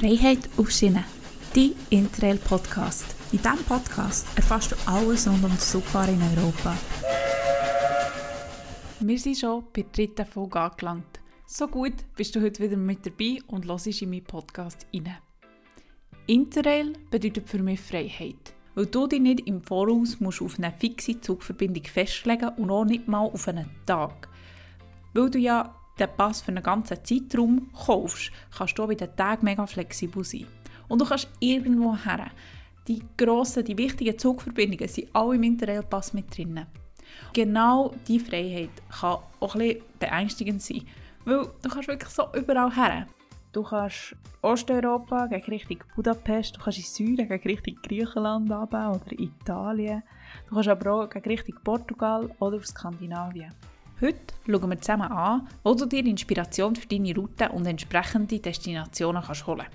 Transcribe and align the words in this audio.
Freiheit 0.00 0.48
auf 0.56 0.70
Schiene, 0.70 1.04
die 1.54 1.76
Interrail-Podcast. 1.90 3.04
In 3.32 3.42
diesem 3.42 3.62
Podcast 3.66 4.26
erfährst 4.34 4.72
du 4.72 4.76
alles 4.86 5.28
rund 5.28 5.44
um 5.44 5.50
das 5.50 5.72
Zugfahren 5.72 6.14
in 6.14 6.38
Europa. 6.38 6.74
Wir 9.00 9.18
sind 9.18 9.36
schon 9.36 9.62
bei 9.74 9.82
der 9.82 9.92
dritten 9.92 10.24
Folge 10.24 10.58
angelangt. 10.58 11.20
So 11.46 11.68
gut 11.68 11.92
bist 12.16 12.34
du 12.34 12.40
heute 12.40 12.62
wieder 12.62 12.78
mit 12.78 13.04
dabei 13.04 13.40
und 13.48 13.66
hörst 13.66 13.88
in 13.88 14.08
meinen 14.08 14.24
Podcast 14.24 14.86
rein. 14.94 15.18
Interrail 16.26 16.94
bedeutet 17.10 17.46
für 17.46 17.62
mich 17.62 17.82
Freiheit, 17.82 18.54
weil 18.74 18.86
du 18.86 19.06
dich 19.06 19.20
nicht 19.20 19.46
im 19.46 19.60
Voraus 19.60 20.18
musst 20.18 20.40
auf 20.40 20.56
eine 20.56 20.72
fixe 20.78 21.20
Zugverbindung 21.20 21.84
festlegen 21.84 22.48
und 22.56 22.70
auch 22.70 22.86
nicht 22.86 23.06
mal 23.06 23.26
auf 23.26 23.46
einen 23.48 23.68
Tag. 23.84 24.30
Weil 25.12 25.28
du 25.28 25.38
ja 25.38 25.74
den 26.00 26.08
Pass 26.16 26.40
für 26.40 26.48
einen 26.48 26.62
ganzen 26.62 27.04
Zeitraum 27.04 27.70
kaufst, 27.72 28.30
kannst 28.56 28.78
du 28.78 28.86
bei 28.86 28.94
den 28.94 29.14
Tagen 29.14 29.44
mega 29.44 29.66
flexibel 29.66 30.24
sein. 30.24 30.46
Und 30.88 31.00
du 31.00 31.04
kannst 31.04 31.28
irgendwo 31.38 31.96
her. 31.96 32.30
Die 32.88 33.02
grossen, 33.16 33.64
die 33.64 33.78
wichtigen 33.78 34.18
Zugverbindungen 34.18 34.88
sind 34.88 35.08
alle 35.12 35.36
im 35.36 35.42
Interrail-Pass 35.42 36.12
mit 36.12 36.36
drin. 36.36 36.66
Genau 37.32 37.94
diese 38.06 38.24
Freiheit 38.24 38.70
kann 38.88 39.18
auch 39.38 39.54
ein 39.54 39.60
bisschen 39.60 39.82
beängstigend 39.98 40.62
sein, 40.62 40.82
weil 41.24 41.48
du 41.62 41.68
kannst 41.68 41.88
wirklich 41.88 42.10
so 42.10 42.24
überall 42.34 42.74
her. 42.74 43.06
Du 43.52 43.62
kannst 43.64 44.14
Osteuropa 44.42 45.26
gegen 45.26 45.44
Richtung 45.46 45.78
Budapest, 45.96 46.56
du 46.56 46.60
kannst 46.60 46.78
in 46.78 46.84
Süden 46.84 47.28
gegen 47.28 47.48
Richtung 47.48 47.76
Griechenland 47.82 48.50
runter 48.50 48.92
oder 48.92 49.18
Italien. 49.18 50.02
Du 50.48 50.54
kannst 50.54 50.68
aber 50.68 50.92
auch 50.92 51.10
gegen 51.10 51.28
Richtung 51.28 51.56
Portugal 51.64 52.30
oder 52.38 52.62
Skandinavien. 52.64 53.52
Heute 54.00 54.18
schauen 54.46 54.70
wir 54.70 54.80
zusammen 54.80 55.12
an, 55.12 55.46
wo 55.62 55.74
du 55.74 55.84
dir 55.84 56.06
Inspiration 56.06 56.74
für 56.74 56.86
deine 56.86 57.14
Route 57.14 57.50
und 57.50 57.66
entsprechende 57.66 58.38
Destinationen 58.38 59.22
kannst 59.22 59.46
holen 59.46 59.66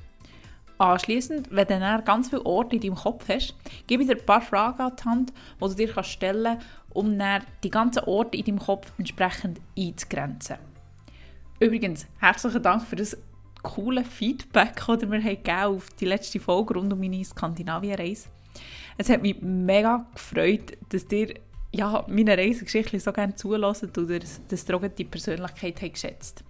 Anschließend, 0.79 1.49
wenn 1.51 1.67
du 1.67 1.79
dann 1.79 2.03
ganz 2.03 2.29
viele 2.29 2.43
Orte 2.43 2.75
in 2.75 2.81
deinem 2.81 2.95
Kopf 2.95 3.29
hast, 3.29 3.53
gebe 3.85 4.01
ich 4.01 4.09
dir 4.09 4.17
ein 4.17 4.25
paar 4.25 4.41
Fragen 4.41 4.81
an 4.81 4.95
die 4.99 5.03
Hand, 5.05 5.33
die 5.61 5.67
du 5.67 5.75
dir 5.75 5.93
kannst 5.93 6.09
stellen 6.09 6.57
kannst, 6.57 6.67
um 6.89 7.17
dann 7.19 7.43
die 7.63 7.69
ganzen 7.69 8.03
Orte 8.05 8.35
in 8.35 8.45
deinem 8.45 8.59
Kopf 8.59 8.91
entsprechend 8.97 9.61
einzugrenzen. 9.77 10.57
Übrigens, 11.59 12.07
herzlichen 12.19 12.63
Dank 12.63 12.81
für 12.81 12.95
das 12.95 13.15
coole 13.61 14.03
Feedback, 14.03 14.81
das 14.87 15.05
mir 15.05 15.21
gegeben 15.21 15.57
auf 15.59 15.89
die 15.99 16.05
letzte 16.05 16.39
Folge 16.39 16.73
rund 16.73 16.91
um 16.91 16.99
meine 16.99 17.23
Skandinavien-Reise. 17.23 18.29
Es 18.97 19.07
hat 19.07 19.21
mich 19.21 19.39
mega 19.41 20.07
gefreut, 20.15 20.77
dass 20.89 21.05
ihr 21.11 21.35
ja, 21.75 22.05
meine 22.07 22.37
Reisegeschichte 22.37 22.99
so 22.99 23.11
gerne 23.11 23.35
zulassen 23.35 23.91
oder 23.97 24.19
dass 24.19 24.69
ihr 24.69 24.89
die 24.89 25.03
Persönlichkeit 25.03 25.81
hat 25.81 25.93
geschätzt 25.93 26.43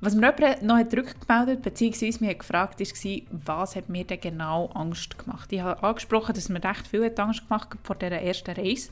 Was 0.00 0.14
mir 0.14 0.34
jemand 0.36 0.62
noch 0.62 0.76
hat 0.76 1.62
bzw. 1.62 2.12
mich 2.20 2.30
hat 2.30 2.38
gefragt 2.40 2.80
war, 2.80 3.20
was 3.46 3.76
hat 3.76 3.88
mir 3.88 4.04
denn 4.04 4.20
genau 4.20 4.66
Angst 4.74 5.18
gemacht. 5.18 5.52
Ich 5.52 5.60
habe 5.60 5.82
angesprochen, 5.82 6.34
dass 6.34 6.48
mir 6.48 6.62
recht 6.62 6.86
viel 6.88 7.12
Angst 7.16 7.48
gemacht 7.48 7.70
hat 7.70 7.78
vor 7.84 7.96
dieser 7.96 8.20
ersten 8.20 8.50
Reise. 8.50 8.90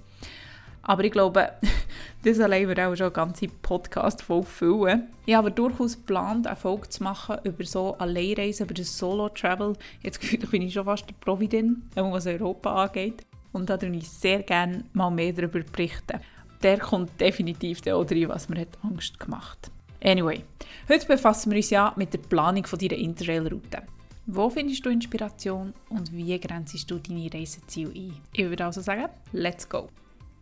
Aber 0.84 1.04
ich 1.04 1.12
glaube, 1.12 1.52
das 2.24 2.40
allein 2.40 2.68
wird 2.68 2.80
auch 2.80 2.94
schon 2.94 3.06
eine 3.06 3.12
ganze 3.12 3.48
Podcast-Folge 3.48 4.46
füllen. 4.46 5.08
Ich 5.26 5.34
habe 5.34 5.50
durchaus 5.50 5.96
geplant, 5.96 6.46
eine 6.46 6.56
Folge 6.56 6.88
zu 6.88 7.02
machen 7.02 7.38
über 7.44 7.64
so 7.64 7.96
Alleinreisen, 7.98 8.66
über 8.66 8.74
das 8.74 8.96
Solo-Travel. 8.98 9.74
Jetzt 10.02 10.20
bin 10.50 10.62
ich 10.62 10.72
schon 10.72 10.84
fast 10.84 11.08
der 11.08 11.14
Profi 11.20 11.48
drin, 11.48 11.82
was 11.94 12.26
Europa 12.26 12.84
angeht 12.84 13.24
und 13.52 13.70
da 13.70 13.80
würde 13.80 13.96
ich 13.96 14.08
sehr 14.08 14.42
gerne 14.42 14.84
mal 14.92 15.10
mehr 15.10 15.32
darüber 15.32 15.60
berichten. 15.60 16.20
Der 16.62 16.78
kommt 16.78 17.20
definitiv 17.20 17.86
auch 17.88 18.10
rein, 18.10 18.28
was 18.28 18.48
mir 18.48 18.60
hat 18.60 18.78
Angst 18.82 19.18
gemacht 19.18 19.70
Anyway, 20.04 20.42
heute 20.88 21.06
befassen 21.06 21.52
wir 21.52 21.58
uns 21.58 21.70
ja 21.70 21.92
mit 21.94 22.12
der 22.12 22.18
Planung 22.18 22.66
von 22.66 22.76
deiner 22.76 22.96
Interrail-Route. 22.96 23.82
Wo 24.26 24.50
findest 24.50 24.84
du 24.84 24.90
Inspiration 24.90 25.72
und 25.90 26.12
wie 26.12 26.38
grenzest 26.40 26.90
du 26.90 26.98
deine 26.98 27.32
Reiseziele 27.32 27.92
ein? 27.94 28.20
Ich 28.32 28.44
würde 28.44 28.64
also 28.64 28.80
sagen, 28.80 29.08
let's 29.30 29.68
go! 29.68 29.88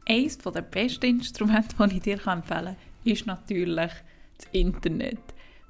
Eines 0.09 0.39
der 0.39 0.63
besten 0.63 1.07
Instrumente, 1.07 1.77
die 1.79 1.97
ich 1.97 2.03
dir 2.03 2.27
empfehlen 2.27 2.43
kann, 2.45 2.77
ist 3.05 3.27
natürlich 3.27 3.93
das 4.39 4.49
Internet. 4.53 5.21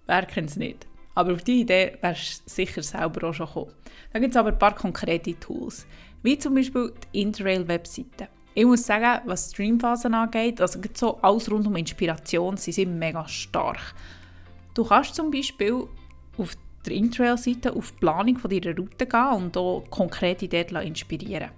Wer 0.07 0.27
kennt 0.27 0.51
es 0.51 0.57
nicht? 0.57 0.87
Aber 1.17 1.33
auf 1.33 1.43
diese 1.43 1.63
Idee 1.63 1.99
wärst 2.01 2.47
du 2.47 2.51
sicher 2.51 2.85
selber 2.85 3.29
auch 3.29 3.35
schon 3.35 3.47
gekommen. 3.47 3.73
Da 4.13 4.21
gibt 4.21 4.35
es 4.35 4.37
aber 4.37 4.51
ein 4.51 4.59
paar 4.59 4.77
konkrete 4.77 5.39
Tools 5.41 5.85
wie 6.23 6.39
zum 6.39 6.55
Beispiel 6.55 6.93
die 7.13 7.23
Interrail-Webseite. 7.23 8.29
Ich 8.55 8.65
muss 8.65 8.85
sagen, 8.85 9.23
was 9.27 9.51
Streamphasen 9.53 10.13
angeht, 10.15 10.61
also 10.61 10.81
so 10.95 11.19
alles 11.23 11.51
rund 11.51 11.67
um 11.67 11.77
Inspiration, 11.77 12.57
sie 12.57 12.73
sind 12.73 12.99
mega 12.99 13.27
stark. 13.29 13.95
Du 14.75 14.85
kannst 14.85 15.15
zum 15.15 15.31
Beispiel 15.31 15.87
auf 16.37 16.57
der 16.85 16.95
Interrail-Seite 16.95 17.73
auf 17.73 17.93
die 17.93 17.99
Planung 17.99 18.39
deiner 18.43 18.77
Route 18.77 19.07
gehen 19.07 19.33
und 19.37 19.57
auch 19.57 19.85
konkrete 19.91 20.47
Ideen 20.47 20.77
inspirieren. 20.77 21.51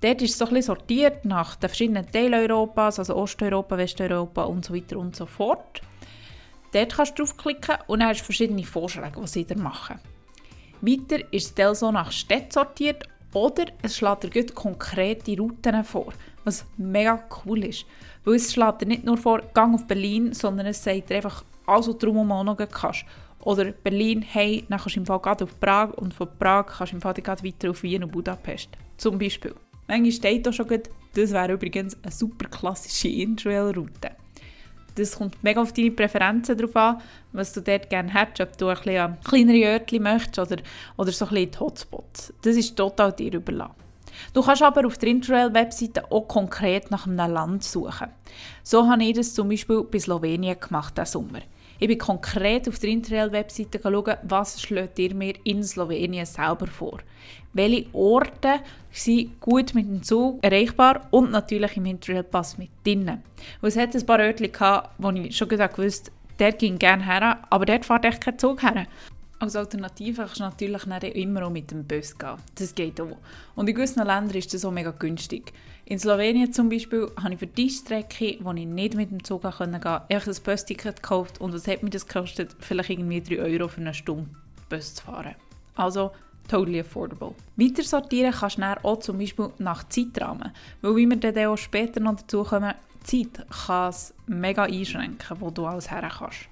Dort 0.00 0.20
ist 0.20 0.32
es 0.32 0.38
so 0.38 0.44
ein 0.44 0.54
bisschen 0.54 0.74
sortiert 0.74 1.24
nach 1.24 1.56
den 1.56 1.68
verschiedenen 1.70 2.10
Teilen 2.10 2.34
Europas, 2.34 2.98
also 2.98 3.16
Osteuropa, 3.16 3.78
Westeuropa 3.78 4.42
und 4.42 4.64
so 4.64 4.74
weiter 4.74 4.98
und 4.98 5.16
so 5.16 5.24
fort. 5.24 5.80
Dort 6.72 6.94
kannst 6.94 7.18
du 7.18 7.22
draufklicken 7.22 7.76
und 7.86 8.00
dann 8.00 8.08
hast 8.08 8.20
du 8.20 8.24
verschiedene 8.24 8.64
Vorschläge, 8.64 9.16
was 9.16 9.32
sie 9.32 9.44
dir 9.44 9.56
machen. 9.56 9.98
Weiter 10.82 11.32
ist 11.32 11.58
es 11.58 11.78
so 11.78 11.90
nach 11.90 12.12
Städten 12.12 12.50
sortiert 12.50 13.04
oder 13.34 13.66
es 13.82 13.96
schlägt 13.96 14.34
dir 14.34 14.46
konkrete 14.46 15.36
Routen 15.36 15.84
vor, 15.84 16.12
was 16.44 16.64
mega 16.76 17.22
cool 17.44 17.64
ist. 17.64 17.84
Weil 18.24 18.36
es 18.36 18.52
schlägt 18.52 18.80
dir 18.80 18.86
nicht 18.86 19.04
nur 19.04 19.16
vor, 19.16 19.42
Gang 19.52 19.74
auf 19.74 19.86
Berlin, 19.86 20.32
sondern 20.32 20.66
es 20.66 20.82
sagt 20.82 21.10
dir 21.10 21.16
einfach 21.16 21.44
was 21.66 21.86
du 21.86 21.92
drumherum 21.92 22.32
auch 22.32 22.44
noch 22.44 22.56
kannst. 22.56 23.04
Oder 23.40 23.72
Berlin, 23.72 24.22
hey, 24.22 24.64
dann 24.68 24.78
kannst 24.78 24.96
du 24.96 25.00
im 25.00 25.06
Fall 25.06 25.20
auf 25.22 25.60
Prag 25.60 25.90
und 25.94 26.14
von 26.14 26.28
Prag 26.38 26.66
kannst 26.66 26.92
du 26.92 26.96
im 26.96 27.02
Fall 27.02 27.16
weiter 27.16 27.70
auf 27.70 27.82
Wien 27.82 28.04
und 28.04 28.12
Budapest. 28.12 28.70
Zum 28.96 29.18
Beispiel. 29.18 29.54
Manchmal 29.86 30.12
steht 30.12 30.46
da 30.46 30.52
schon, 30.52 30.66
das 31.14 31.30
wäre 31.32 31.52
übrigens 31.52 31.96
eine 32.02 32.12
super 32.12 32.48
klassische 32.48 33.08
Interrail-Route 33.08 34.23
das 34.94 35.16
kommt 35.16 35.42
mega 35.42 35.60
auf 35.60 35.72
deine 35.72 35.90
Präferenzen 35.90 36.56
drauf 36.56 36.76
an, 36.76 37.00
was 37.32 37.52
du 37.52 37.60
dort 37.60 37.90
gerne 37.90 38.12
hättest, 38.12 38.40
ob 38.40 38.56
du 38.58 38.68
ein 38.68 38.76
bisschen 38.76 39.16
kleinere 39.24 39.72
Örtchen 39.72 40.02
möchtest 40.02 40.38
oder, 40.38 40.62
oder 40.96 41.12
so 41.12 41.24
ein 41.26 41.30
bisschen 41.30 41.50
die 41.50 41.58
Hotspots. 41.58 42.32
Das 42.42 42.56
ist 42.56 42.76
total 42.76 43.12
dir 43.12 43.34
überlassen. 43.34 43.74
Du 44.32 44.42
kannst 44.42 44.62
aber 44.62 44.86
auf 44.86 44.98
der 44.98 45.08
Interrail-Webseite 45.08 46.10
auch 46.10 46.28
konkret 46.28 46.90
nach 46.90 47.06
einem 47.06 47.32
Land 47.32 47.64
suchen. 47.64 48.08
So 48.62 48.88
habe 48.88 49.02
ich 49.04 49.14
das 49.14 49.34
zum 49.34 49.48
Beispiel 49.48 49.82
bei 49.82 49.98
Slowenien 49.98 50.58
gemacht 50.58 50.96
diesen 50.96 51.06
Sommer. 51.06 51.40
Ich 51.80 51.88
bin 51.88 51.98
konkret 51.98 52.68
auf 52.68 52.78
der 52.78 52.90
Interrail-Webseite 52.90 53.80
schauen, 53.82 54.16
was 54.22 54.62
schlägt 54.62 54.98
ihr 55.00 55.14
mir 55.14 55.34
in 55.42 55.62
Slowenien 55.64 56.24
selber 56.24 56.68
vor. 56.68 57.00
Welche 57.54 57.86
Orte 57.92 58.60
sind 58.90 59.40
gut 59.40 59.74
mit 59.74 59.86
dem 59.86 60.02
Zug 60.02 60.42
erreichbar 60.42 61.06
und 61.10 61.30
natürlich 61.30 61.76
im 61.76 61.86
Interrail-Pass 61.86 62.58
mit 62.58 62.70
drinnen. 62.84 63.22
Und 63.62 63.68
es 63.68 63.76
hat 63.76 63.94
ein 63.94 64.06
paar 64.06 64.20
Orte 64.20 64.48
gehabt, 64.48 64.90
wo 64.98 65.10
ich 65.10 65.36
schon 65.36 65.48
gesagt 65.48 65.78
wusste, 65.78 66.10
dort 66.38 66.58
ging 66.58 66.78
gerne 66.78 67.04
her, 67.04 67.38
aber 67.48 67.64
dort 67.64 67.84
fährt 67.84 68.04
echt 68.04 68.20
kein 68.20 68.38
Zug 68.38 68.62
her. 68.62 68.86
Als 69.38 69.56
Alternative 69.56 70.22
kannst 70.22 70.38
du 70.38 70.44
natürlich 70.44 70.86
nicht 70.86 71.04
immer 71.04 71.44
auch 71.44 71.50
mit 71.50 71.70
dem 71.70 71.84
Bus 71.84 72.16
gehen. 72.16 72.36
Das 72.54 72.74
geht 72.74 73.00
auch. 73.00 73.16
Und 73.54 73.68
in 73.68 73.74
gewissen 73.74 73.98
Ländern 73.98 74.30
ist 74.30 74.54
das 74.54 74.64
auch 74.64 74.70
mega 74.70 74.90
günstig. 74.90 75.52
In 75.84 75.98
Slowenien 75.98 76.52
zum 76.52 76.68
Beispiel 76.68 77.10
habe 77.22 77.34
ich 77.34 77.40
für 77.40 77.46
die 77.46 77.68
Strecke, 77.68 78.38
wo 78.40 78.52
ich 78.52 78.64
nicht 78.64 78.94
mit 78.94 79.10
dem 79.10 79.22
Zug 79.22 79.42
gehen 79.42 79.50
konnte, 79.50 80.02
einfach 80.08 80.28
ein 80.28 80.42
Busticket 80.42 81.02
gekauft. 81.02 81.40
Und 81.40 81.52
was 81.52 81.68
hat 81.68 81.82
mir 81.82 81.90
das 81.90 82.06
gekostet? 82.06 82.56
Vielleicht 82.58 82.90
irgendwie 82.90 83.20
3 83.20 83.38
Euro 83.40 83.68
für 83.68 83.80
eine 83.80 83.92
Stunde 83.92 84.30
Bus 84.70 84.94
zu 84.94 85.04
fahren. 85.04 85.34
Also 85.74 86.12
totally 86.48 86.80
affordable. 86.80 87.34
Weiter 87.56 87.82
sortieren 87.82 88.32
kannst 88.32 88.58
du 88.58 88.84
auch 88.84 88.98
zum 89.00 89.18
Beispiel 89.18 89.50
nach 89.58 89.88
Zeitrahmen. 89.88 90.52
Weil 90.82 90.96
wie 90.96 91.08
wir 91.08 91.16
dann 91.16 91.46
auch 91.46 91.56
später 91.56 92.00
noch 92.00 92.16
dazu 92.16 92.42
kommen, 92.42 92.74
Zeit 93.02 93.46
kann 93.66 93.90
es 93.90 94.14
mega 94.26 94.64
einschränken, 94.64 95.40
wo 95.40 95.50
du 95.50 95.66
alles 95.66 95.90
her 95.90 96.10
kannst. 96.18 96.48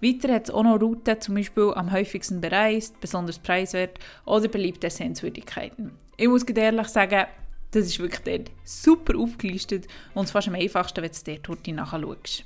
Weiter 0.00 0.32
hat 0.32 0.44
es 0.44 0.54
auch 0.54 0.62
noch 0.62 0.80
Routen, 0.80 1.20
zum 1.20 1.34
Beispiel 1.34 1.72
am 1.74 1.90
häufigsten 1.90 2.40
bereist, 2.40 3.00
besonders 3.00 3.38
preiswert 3.38 3.98
oder 4.24 4.46
beliebte 4.46 4.88
Sehenswürdigkeiten. 4.90 5.90
Ich 6.16 6.28
muss 6.28 6.44
ehrlich 6.44 6.88
sagen, 6.88 7.26
das 7.72 7.86
ist 7.86 7.98
wirklich 7.98 8.20
dort 8.20 8.50
super 8.64 9.18
aufgelistet 9.18 9.88
und 10.14 10.30
fast 10.30 10.48
am 10.48 10.54
einfachsten, 10.54 11.02
wenn 11.02 11.10
du 11.10 11.54
dort 11.54 11.66
nachschaust. 11.66 12.44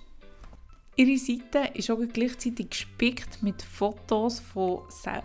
Ihre 0.96 1.16
Seite 1.16 1.70
ist 1.74 1.90
auch 1.90 2.00
gleichzeitig 2.12 2.70
gespickt 2.70 3.42
mit 3.42 3.62
Fotos 3.62 4.40
von, 4.40 4.80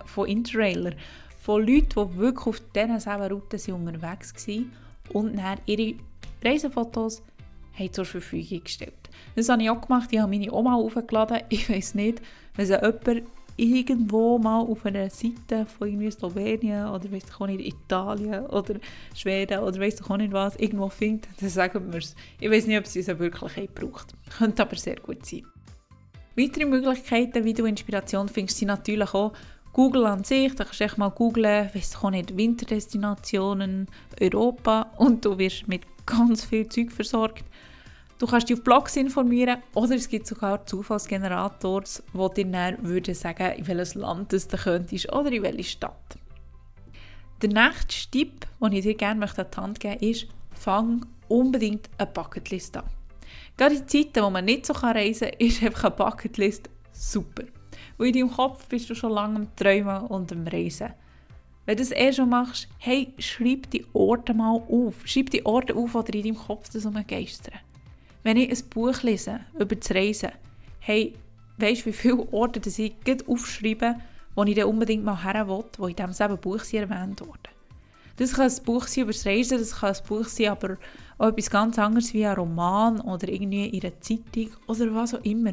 von 0.06 0.28
Interrailern, 0.28 0.96
von 1.48 1.66
Leuten, 1.66 2.12
die 2.12 2.18
wirklich 2.18 2.46
auf 2.46 2.62
diesen 2.76 3.00
selben 3.00 3.32
Routen 3.32 3.74
unterwegs 3.74 4.48
waren 4.48 4.72
und 5.14 5.38
dann 5.38 5.58
ihre 5.66 5.96
Reisefotos 6.44 7.24
zur 7.94 8.04
Verfügung 8.04 8.66
gestellt. 8.66 9.10
Das 9.34 9.48
habe 9.48 9.64
ich 9.64 9.70
auch 9.70 9.80
gemacht. 9.80 10.10
Ich 10.12 10.20
habe 10.20 10.30
meine 10.30 10.52
Oma 10.52 10.76
aufgeladen. 10.76 11.40
Ich 11.50 11.70
weiß 11.70 11.96
nicht, 11.96 12.22
wenn 12.58 12.68
jemand 12.68 13.24
irgendwo 13.56 14.38
mal 14.38 14.60
auf 14.60 14.86
einer 14.86 15.10
Seite 15.10 15.66
von 15.66 16.12
Slowenien 16.12 16.90
oder 16.90 17.10
weiss 17.14 17.24
ich 17.24 17.40
auch 17.40 17.48
nicht, 17.48 17.66
Italien 17.66 18.46
oder 18.48 18.76
Schweden 19.16 19.60
oder 19.60 19.80
weiss 19.80 20.02
ich 20.02 20.10
auch 20.10 20.18
nicht 20.18 20.34
was, 20.34 20.58
irgendwo 20.58 20.90
findet, 20.90 21.30
dann 21.40 21.50
sagen 21.50 21.94
wir 21.94 22.00
es. 22.00 22.14
Ich 22.42 22.52
weiß 22.52 22.68
nicht, 22.68 22.78
ob 22.78 22.88
sie 22.88 23.00
es 23.00 23.08
wirklich 23.08 23.70
braucht. 23.74 24.14
Könnte 24.38 24.64
aber 24.64 24.76
sehr 24.76 24.98
gut 24.98 25.26
sein. 25.26 25.46
Weitere 26.36 26.66
Möglichkeiten, 26.66 27.46
wie 27.46 27.54
du 27.54 27.66
Inspiration 27.66 28.28
findest, 28.28 28.58
sind 28.60 28.68
natürlich 28.68 29.14
auch 29.14 29.32
Google 29.78 30.08
an 30.08 30.24
sich, 30.24 30.56
da 30.56 30.64
kannst 30.64 30.80
du 30.80 30.86
echt 30.86 30.98
mal 30.98 31.12
googlen, 31.12 31.70
weißt 31.72 32.00
du 32.02 32.10
nicht, 32.10 32.36
Winterdestinationen, 32.36 33.86
Europa 34.20 34.88
und 34.98 35.24
du 35.24 35.38
wirst 35.38 35.68
mit 35.68 35.84
ganz 36.04 36.46
viel 36.46 36.68
Zeug 36.68 36.92
versorgt. 36.92 37.46
Du 38.18 38.26
kannst 38.26 38.50
dich 38.50 38.58
auf 38.58 38.64
Blogs 38.64 38.96
informieren 38.96 39.62
oder 39.76 39.94
es 39.94 40.10
gibt 40.10 40.26
sogar 40.26 40.66
Zufallsgenerators, 40.66 42.02
die 42.12 42.44
dir 42.44 42.52
dann 42.52 42.88
würden 42.88 43.14
sagen, 43.14 43.52
in 43.52 43.68
welches 43.68 43.94
Land 43.94 44.34
du 44.34 44.40
könntest 44.58 45.14
oder 45.14 45.32
in 45.32 45.44
welche 45.44 45.64
Stadt. 45.64 46.18
Der 47.44 47.50
nächste 47.50 48.10
Tipp, 48.10 48.48
den 48.60 48.72
ich 48.72 48.82
dir 48.82 48.96
gerne 48.96 49.28
an 49.28 49.32
die 49.36 49.58
Hand 49.58 49.80
geben 49.80 49.94
möchte, 50.00 50.06
ist, 50.08 50.28
fang 50.56 51.06
unbedingt 51.28 51.88
eine 52.00 52.08
Bucketlist 52.08 52.78
an. 52.78 52.86
Gerade 53.56 53.76
in 53.76 53.88
Zeiten, 53.88 54.24
wo 54.24 54.32
man 54.32 54.46
nicht 54.46 54.66
so 54.66 54.74
reisen 54.74 55.30
kann, 55.30 55.40
ist 55.40 55.62
einfach 55.62 55.84
eine 55.84 55.96
Bucketlist 55.98 56.68
super. 56.92 57.44
Weil 57.98 58.08
in 58.08 58.14
deinem 58.14 58.32
Kopf 58.32 58.68
bist 58.68 58.90
du 58.90 58.96
schon 58.96 59.12
lange 59.12 59.38
am 59.38 59.56
Träumen 59.56 60.08
und 60.08 60.32
am 60.32 60.48
Reisen. 60.48 60.94
Wenn 61.66 61.78
du 61.78 61.84
das 61.84 61.92
eh 61.92 62.14
schon 62.14 62.30
machst, 62.30 62.68
hey, 62.78 63.14
schreib 63.18 63.70
die 63.72 63.86
Orte 63.94 64.34
mal 64.34 64.56
auf. 64.56 64.96
Schreib 65.06 65.32
die 65.32 65.46
Orte 65.46 65.76
auf, 65.76 65.98
die 66.06 66.20
in 66.20 66.24
deinem 66.24 66.38
Kopf 66.38 66.70
so 66.72 66.92
geistern. 67.06 67.60
Wenn 68.24 68.38
ich 68.38 68.50
ein 68.50 68.70
Buch 68.70 69.02
lese 69.04 69.42
über 69.60 69.76
das 69.76 69.92
Reisen, 69.92 70.32
hey, 70.80 71.14
weißt 71.58 71.82
du, 71.82 71.86
wie 71.88 71.94
viele 71.94 72.32
Orte 72.32 72.60
das 72.60 72.80
ich 72.80 72.94
aufschreibe, 73.28 73.96
wo 74.36 74.44
ich 74.44 74.56
dann 74.56 74.66
unbedingt 74.66 75.04
mal 75.04 75.24
her 75.24 75.48
will, 75.48 75.66
wo 75.78 75.88
in 75.88 75.96
diesem 75.96 76.38
Buch 76.38 76.62
erwähnt 76.72 77.22
wurden. 77.22 77.58
Das 78.18 78.34
kann 78.34 78.50
ein 78.50 78.64
Buch 78.64 78.88
sein 78.88 79.04
über 79.04 79.12
das 79.12 79.26
Reisen, 79.26 79.60
das 79.60 79.76
kann 79.80 79.94
ein 79.94 80.04
Buch 80.08 80.26
sein, 80.26 80.50
aber 80.50 80.78
auch 81.18 81.28
etwas 81.28 81.50
ganz 81.50 81.78
anderes 81.78 82.14
wie 82.14 82.26
ein 82.26 82.36
Roman 82.36 83.02
oder 83.02 83.28
irgendwie 83.28 83.68
in 83.68 83.82
einer 83.82 84.00
Zeitung 84.02 84.50
oder 84.68 84.94
was 84.94 85.14
auch 85.14 85.24
immer. 85.24 85.52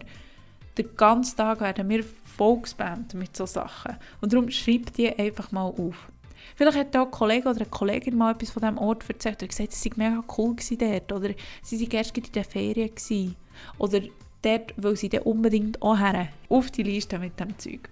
Den 0.76 0.96
ganzen 0.96 1.36
Tag 1.36 1.60
werden 1.60 1.88
wir 1.88 2.04
volksband 2.36 3.14
mit 3.14 3.36
solchen 3.36 3.52
Sachen. 3.52 3.96
Und 4.20 4.32
darum 4.32 4.50
schreib 4.50 4.92
die 4.94 5.16
einfach 5.16 5.52
mal 5.52 5.66
auf. 5.66 6.10
Vielleicht 6.56 6.78
hat 6.78 6.96
auch 6.96 7.06
ein 7.06 7.10
Kollege 7.10 7.48
oder 7.48 7.60
eine 7.60 7.70
Kollegin 7.70 8.16
mal 8.16 8.32
etwas 8.32 8.50
von 8.50 8.62
diesem 8.62 8.78
Ort 8.78 9.08
erzählt 9.08 9.42
und 9.42 9.48
gesagt, 9.48 9.72
es 9.72 9.84
war 9.84 9.92
mega 9.96 10.24
cool 10.36 10.56
dort 10.78 11.12
oder 11.12 11.34
sie 11.62 11.80
waren 11.80 11.90
erst 11.90 12.16
in 12.16 12.32
der 12.32 12.44
Ferien 12.44 12.94
gewesen. 12.94 13.36
oder 13.78 14.00
dort, 14.42 14.74
weil 14.76 14.96
sie 14.96 15.08
dann 15.08 15.22
unbedingt 15.22 15.80
auch 15.82 15.98
her 15.98 16.28
auf 16.48 16.70
die 16.70 16.82
Liste 16.82 17.18
mit 17.18 17.38
dem 17.40 17.58
Zeug. 17.58 17.88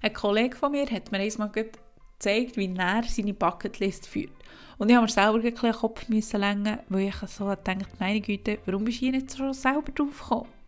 Ein 0.00 0.12
Kollege 0.12 0.56
von 0.56 0.72
mir 0.72 0.86
hat 0.86 1.12
mir 1.12 1.18
einmal 1.18 1.50
gezeigt, 1.50 2.56
wie 2.56 2.74
er 2.76 3.02
seine 3.04 3.34
Bucketlist 3.34 4.06
führt. 4.06 4.32
Und 4.78 4.88
ich 4.88 4.96
habe 4.96 5.06
mir 5.06 5.12
selber 5.12 5.38
ein 5.38 5.54
den 5.54 5.72
Kopf 5.72 6.08
müssen 6.08 6.40
längen, 6.40 6.78
weil 6.88 7.08
ich 7.08 7.16
so 7.28 7.46
gedacht 7.46 8.00
meine 8.00 8.20
Güte, 8.20 8.58
warum 8.66 8.84
bist 8.84 8.98
du 8.98 9.00
hier 9.00 9.12
nicht 9.12 9.36
schon 9.36 9.52
selber 9.52 9.92
drauf 9.92 10.20
gekommen? 10.20 10.61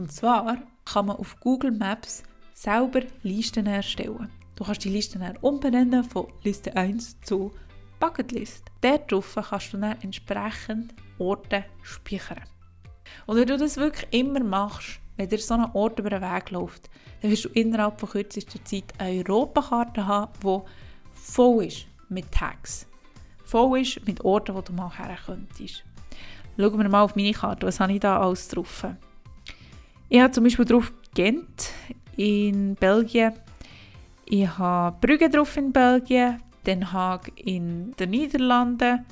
Und 0.00 0.10
zwar 0.10 0.56
kann 0.86 1.04
man 1.04 1.16
auf 1.16 1.38
Google 1.40 1.72
Maps 1.72 2.22
selber 2.54 3.02
Listen 3.22 3.66
erstellen. 3.66 4.30
Du 4.56 4.64
kannst 4.64 4.82
die 4.82 4.88
Listen 4.88 5.22
umbenennen 5.42 6.04
von 6.04 6.26
Liste 6.42 6.74
1 6.74 7.20
zu 7.20 7.52
Bucketlist. 7.98 8.64
Dort 8.80 9.12
drauf 9.12 9.36
kannst 9.50 9.74
du 9.74 9.76
dann 9.76 10.00
entsprechend 10.00 10.94
Orte 11.18 11.66
speichern. 11.82 12.40
Und 13.26 13.36
wenn 13.36 13.46
du 13.46 13.58
das 13.58 13.76
wirklich 13.76 14.10
immer 14.18 14.42
machst, 14.42 15.00
wenn 15.18 15.28
dir 15.28 15.36
so 15.36 15.52
ein 15.52 15.70
Ort 15.74 15.98
über 15.98 16.08
den 16.08 16.22
Weg 16.22 16.50
läuft, 16.50 16.88
dann 17.20 17.30
wirst 17.30 17.44
du 17.44 17.50
innerhalb 17.50 18.00
von 18.00 18.08
kürzester 18.08 18.64
Zeit 18.64 18.94
eine 18.96 19.18
Europakarte 19.18 20.06
haben, 20.06 20.32
die 20.42 20.60
voll 21.12 21.66
ist 21.66 21.84
mit 22.08 22.32
Tags. 22.32 22.86
Voll 23.44 23.82
ist 23.82 24.06
mit 24.06 24.24
Orten, 24.24 24.54
wo 24.54 24.62
du 24.62 24.72
mal 24.72 24.96
her 24.96 25.18
könntest. 25.26 25.84
Schauen 26.56 26.78
wir 26.78 26.88
mal 26.88 27.02
auf 27.02 27.16
meine 27.16 27.32
Karte, 27.32 27.66
was 27.66 27.80
habe 27.80 27.92
ich 27.92 28.00
da 28.00 28.18
alles 28.18 28.48
drauf? 28.48 28.86
Ich 30.12 30.20
habe 30.20 30.32
zum 30.32 30.42
Beispiel 30.42 30.64
drauf 30.64 30.92
Gent 31.14 31.70
in 32.16 32.74
Belgien. 32.74 33.32
Ich 34.26 34.58
habe 34.58 34.96
Brügge 35.00 35.30
drauf 35.30 35.56
in 35.56 35.72
Belgien. 35.72 36.42
Den 36.66 36.92
Haag 36.92 37.30
in 37.36 37.92
den 37.92 38.10
Niederlanden. 38.10 39.06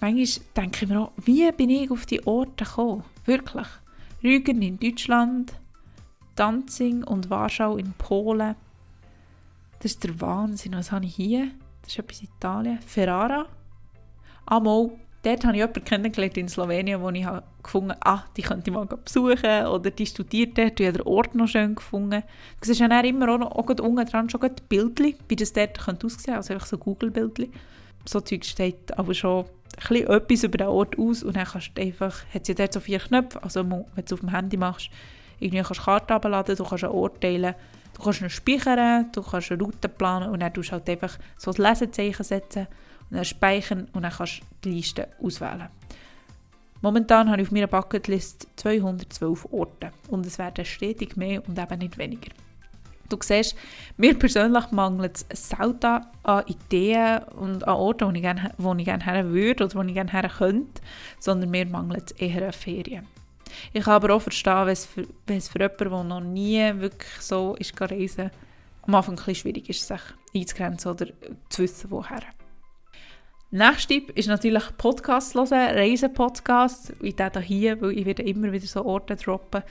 Manchmal 0.00 0.44
denke 0.54 0.84
ich 0.84 0.90
mir 0.90 1.00
auch, 1.00 1.12
wie 1.16 1.50
bin 1.52 1.70
ich 1.70 1.90
auf 1.90 2.04
die 2.04 2.24
Orte 2.26 2.66
gekommen? 2.66 3.04
Wirklich. 3.24 3.66
Rügen 4.22 4.60
in 4.60 4.78
Deutschland, 4.78 5.54
Danzig 6.36 7.06
und 7.06 7.30
Warschau 7.30 7.78
in 7.78 7.94
Polen. 7.94 8.54
Das 9.78 9.92
ist 9.92 10.04
der 10.04 10.20
Wahnsinn. 10.20 10.74
Was 10.74 10.92
habe 10.92 11.06
ich 11.06 11.14
hier? 11.14 11.52
Das 11.80 11.92
ist 11.92 11.98
etwas 12.00 12.22
Italien. 12.22 12.80
Ferrara. 12.80 13.46
Amol 14.44 14.98
dort 15.22 15.44
habe 15.44 15.54
ich 15.54 15.60
jemanden 15.60 15.84
kennengelernt 15.84 16.36
in 16.36 16.48
Slowenien, 16.48 17.00
wo 17.00 17.10
ich 17.10 17.24
habe 17.24 17.42
gefunden 17.62 17.90
habe, 17.90 18.06
ah, 18.06 18.24
die 18.36 18.42
könnte 18.42 18.70
ich 18.70 18.74
mal 18.74 18.86
besuchen 18.86 19.66
oder 19.66 19.90
die 19.90 20.06
studiert 20.06 20.56
dort, 20.56 20.80
ich 20.80 20.86
habe 20.86 20.98
den 20.98 21.06
Ort 21.06 21.34
noch 21.34 21.48
schön 21.48 21.74
gefunden. 21.74 22.22
Du 22.60 22.66
siehst 22.66 22.80
ja 22.80 23.00
immer 23.00 23.28
auch, 23.28 23.38
noch, 23.38 23.52
auch 23.52 23.68
unten 23.68 24.06
dran 24.06 24.30
schon 24.30 24.40
Bildchen, 24.68 25.14
wie 25.28 25.36
das 25.36 25.52
dort 25.52 25.78
könnte 25.78 26.06
aussehen 26.06 26.34
also 26.34 26.54
einfach 26.54 26.66
so 26.66 26.78
Google-Bildchen. 26.78 27.52
So 28.04 28.20
Zeug 28.20 28.44
steht 28.44 28.96
aber 28.96 29.12
schon 29.14 29.44
ein 29.44 29.88
bisschen 29.88 30.06
etwas 30.08 30.42
über 30.44 30.58
den 30.58 30.66
Ort 30.68 30.98
aus 30.98 31.22
und 31.22 31.36
dann 31.36 31.46
kannst 31.46 31.72
du 31.74 31.82
einfach, 31.82 32.24
hat 32.32 32.46
sie 32.46 32.54
dort 32.54 32.72
so 32.72 32.80
vier 32.80 32.98
Knöpfe, 32.98 33.42
also 33.42 33.60
wenn 33.60 33.70
du 33.70 34.02
es 34.04 34.12
auf 34.12 34.20
dem 34.20 34.30
Handy 34.30 34.56
machst, 34.56 34.90
irgendwie 35.40 35.62
kannst 35.62 35.80
du 35.80 35.84
Karte 35.84 36.14
abladen, 36.14 36.56
du 36.56 36.64
kannst 36.64 36.84
einen 36.84 36.92
Ort 36.94 37.20
teilen, 37.20 37.54
du 37.94 38.02
kannst 38.02 38.22
ihn 38.22 38.30
speichern, 38.30 39.06
du 39.12 39.22
kannst 39.22 39.52
eine 39.52 39.62
Route 39.62 39.88
planen 39.88 40.30
und 40.30 40.40
dann 40.40 40.52
tust 40.52 40.70
du 40.70 40.72
halt 40.72 40.88
einfach 40.88 41.18
so 41.36 41.50
ein 41.50 41.62
Lesezeichen 41.62 42.24
setzen 42.24 42.66
dann 43.10 43.24
speichern 43.24 43.88
und 43.92 44.02
dann 44.02 44.12
kannst 44.12 44.40
du 44.40 44.44
die 44.64 44.70
Liste 44.70 45.08
auswählen. 45.22 45.68
Momentan 46.80 47.28
habe 47.30 47.42
ich 47.42 47.48
auf 47.48 47.52
meiner 47.52 47.66
Bucketlist 47.66 48.46
212 48.56 49.48
Orte 49.50 49.90
und 50.08 50.24
es 50.24 50.38
werden 50.38 50.64
stetig 50.64 51.16
mehr 51.16 51.46
und 51.46 51.58
eben 51.58 51.78
nicht 51.78 51.98
weniger. 51.98 52.30
Du 53.08 53.16
siehst, 53.22 53.56
mir 53.96 54.18
persönlich 54.18 54.70
mangelt 54.70 55.24
es 55.28 55.48
selten 55.48 56.04
an 56.22 56.44
Ideen 56.46 57.22
und 57.36 57.66
an 57.66 57.74
Orten, 57.74 58.06
wo 58.06 58.12
ich 58.12 58.20
gerne, 58.20 58.52
wo 58.58 58.74
gerne 58.74 59.04
her 59.04 59.30
würde 59.30 59.64
oder 59.64 59.74
wo 59.74 59.82
ich 59.82 59.94
gerne 59.94 60.12
her 60.12 60.28
könnte, 60.28 60.82
sondern 61.18 61.50
mir 61.50 61.66
mangelt 61.66 62.12
es 62.12 62.18
eher 62.18 62.46
an 62.46 62.52
Ferien. 62.52 63.06
Ich 63.72 63.84
kann 63.84 63.94
aber 63.94 64.14
auch 64.14 64.22
verstehen, 64.22 64.66
wenn 64.66 64.72
es 64.72 64.84
für, 64.84 65.06
wenn 65.26 65.38
es 65.38 65.48
für 65.48 65.58
jemanden, 65.58 65.90
der 65.90 66.04
noch 66.04 66.20
nie 66.20 66.80
wirklich 66.80 67.20
so 67.20 67.56
ist 67.56 67.80
reisen 67.80 68.30
am 68.82 68.94
Anfang 68.94 69.14
ein 69.14 69.16
bisschen 69.16 69.34
schwierig 69.34 69.68
ist, 69.68 69.86
sich 69.86 70.00
einzugrenzen 70.34 70.90
oder 70.90 71.06
zu 71.50 71.62
wissen, 71.62 71.90
woher. 71.90 72.22
Nächster 73.50 73.94
Tipp 73.94 74.10
ist 74.10 74.28
natürlich 74.28 74.76
Podcasts 74.76 75.34
hören, 75.34 75.74
Reisepodcasts, 75.74 76.92
wie 77.00 77.14
der 77.14 77.40
hier, 77.40 77.80
weil 77.80 77.96
ich 77.96 78.04
werde 78.04 78.22
immer 78.22 78.52
wieder 78.52 78.66
so 78.66 78.84
Orte 78.84 79.16
droppen, 79.16 79.62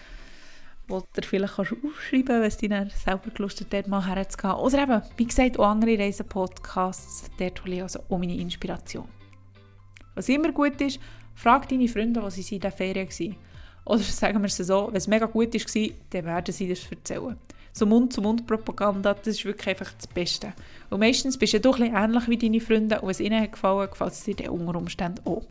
wo 0.88 1.02
du 1.02 1.22
vielleicht 1.22 1.58
kannst 1.58 1.74
aufschreiben 1.74 2.42
kannst, 2.42 2.64
wenn 2.64 2.72
es 2.72 2.80
dann 2.80 2.90
selber 2.90 3.30
gelust 3.30 3.62
hat, 3.62 3.72
dort 3.72 3.88
mal 3.88 4.04
herzugehen. 4.04 4.56
Oder 4.56 4.82
eben, 4.82 5.02
wie 5.18 5.26
gesagt, 5.26 5.60
auch 5.60 5.68
andere 5.68 6.00
Reisepodcasts, 6.00 7.30
dort 7.38 7.64
hole 7.64 7.76
ich 7.76 7.84
also 7.84 8.00
auch 8.10 8.18
meine 8.18 8.36
Inspiration. 8.36 9.08
Was 10.16 10.28
immer 10.28 10.52
gut 10.52 10.82
ist, 10.82 11.00
frag 11.36 11.70
deine 11.70 11.88
Freunde, 11.88 12.24
was 12.24 12.34
sie 12.34 12.56
in 12.56 12.62
der 12.62 12.72
Ferien 12.72 13.08
waren. 13.08 13.36
Oder 13.86 14.00
sagen 14.00 14.40
wir 14.40 14.48
es 14.48 14.58
so, 14.58 14.88
wenn 14.88 14.96
es 14.96 15.08
mega 15.08 15.28
gut 15.28 15.54
war, 15.54 15.90
dann 16.10 16.26
werden 16.26 16.52
sie 16.52 16.68
das 16.68 16.92
erzählen 16.92 17.38
so 17.78 17.86
Mund-zu-Mund-Propaganda, 17.86 19.14
das 19.14 19.28
ist 19.28 19.46
wirklich 19.46 19.68
einfach 19.68 19.92
das 19.94 20.08
Beste. 20.08 20.54
Und 20.90 21.00
meistens 21.00 21.38
bist 21.38 21.54
du 21.54 21.60
doch 21.60 21.80
ein 21.80 21.96
ähnlich 21.96 22.28
wie 22.28 22.38
deine 22.38 22.60
Freunde 22.60 23.02
und 23.02 23.10
es 23.10 23.20
ihnen 23.20 23.42
hat 23.42 23.52
gefällt 23.52 24.12
es 24.12 24.24
dir 24.24 24.36
dann 24.36 24.50
unter 24.50 24.78
Umständen 24.78 25.22
auch. 25.26 25.46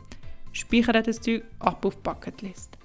Speichere 0.51 1.01
das 1.03 1.21
Zeug 1.21 1.43
ab 1.59 1.85
auf 1.85 1.95
die 1.95 2.01
Bucketlist. 2.01 2.77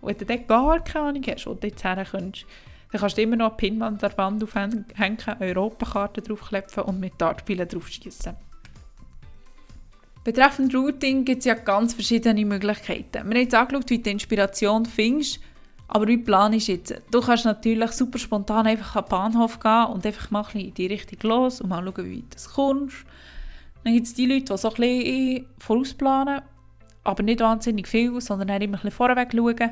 Und 0.00 0.08
wenn 0.08 0.18
du 0.18 0.24
dann 0.24 0.46
gar 0.46 0.84
keine 0.84 1.06
Ahnung 1.06 1.22
hast, 1.26 1.46
wo 1.46 1.54
du 1.54 1.66
jetzt 1.66 1.82
her 1.84 2.06
kannst, 2.10 2.46
dann 2.92 3.00
kannst 3.00 3.18
du 3.18 3.22
immer 3.22 3.36
noch 3.36 3.48
eine 3.48 3.56
Pinwand 3.56 4.04
an 4.04 4.10
der 4.10 4.18
Wand 4.18 4.42
aufhängen, 4.44 4.84
eine 4.96 5.36
Europakarte 5.40 6.22
draufklepfen 6.22 6.84
und 6.84 7.00
mit 7.00 7.14
Dartpfeilen 7.18 7.66
draufschießen. 7.66 8.36
Betreffend 10.22 10.74
Routing 10.74 11.24
gibt 11.24 11.40
es 11.40 11.44
ja 11.44 11.54
ganz 11.54 11.92
verschiedene 11.92 12.44
Möglichkeiten. 12.44 13.12
Wir 13.12 13.20
haben 13.20 13.32
jetzt 13.32 13.54
angeschaut, 13.54 13.90
wie 13.90 13.98
du 13.98 14.10
Inspiration 14.10 14.86
findest 14.86 15.40
aber 15.88 16.06
wie 16.06 16.16
planst 16.16 16.68
du 16.68 16.72
jetzt? 16.72 17.02
Du 17.10 17.20
kannst 17.20 17.44
natürlich 17.44 17.92
super 17.92 18.18
spontan 18.18 18.66
einfach 18.66 18.96
an 18.96 19.04
den 19.04 19.08
Bahnhof 19.10 19.60
gehen 19.60 19.86
und 19.86 20.06
einfach 20.06 20.30
mal 20.30 20.44
ein 20.54 20.60
in 20.60 20.74
die 20.74 20.86
Richtung 20.86 21.30
los 21.30 21.60
und 21.60 21.68
mal 21.68 21.84
schauen, 21.84 22.10
wie 22.10 22.24
das 22.30 22.52
kommst. 22.52 23.04
Dann 23.84 23.92
gibt 23.92 24.06
es 24.06 24.14
die 24.14 24.26
Leute, 24.26 24.54
die 24.54 24.58
so 24.58 24.68
ein 24.68 24.74
bisschen 24.74 25.46
vorausplanen, 25.58 26.40
aber 27.04 27.22
nicht 27.22 27.40
wahnsinnig 27.40 27.86
viel, 27.86 28.18
sondern 28.20 28.48
immer 28.48 28.62
ein 28.62 28.70
bisschen 28.70 28.90
vorweg 28.90 29.32
schauen. 29.32 29.70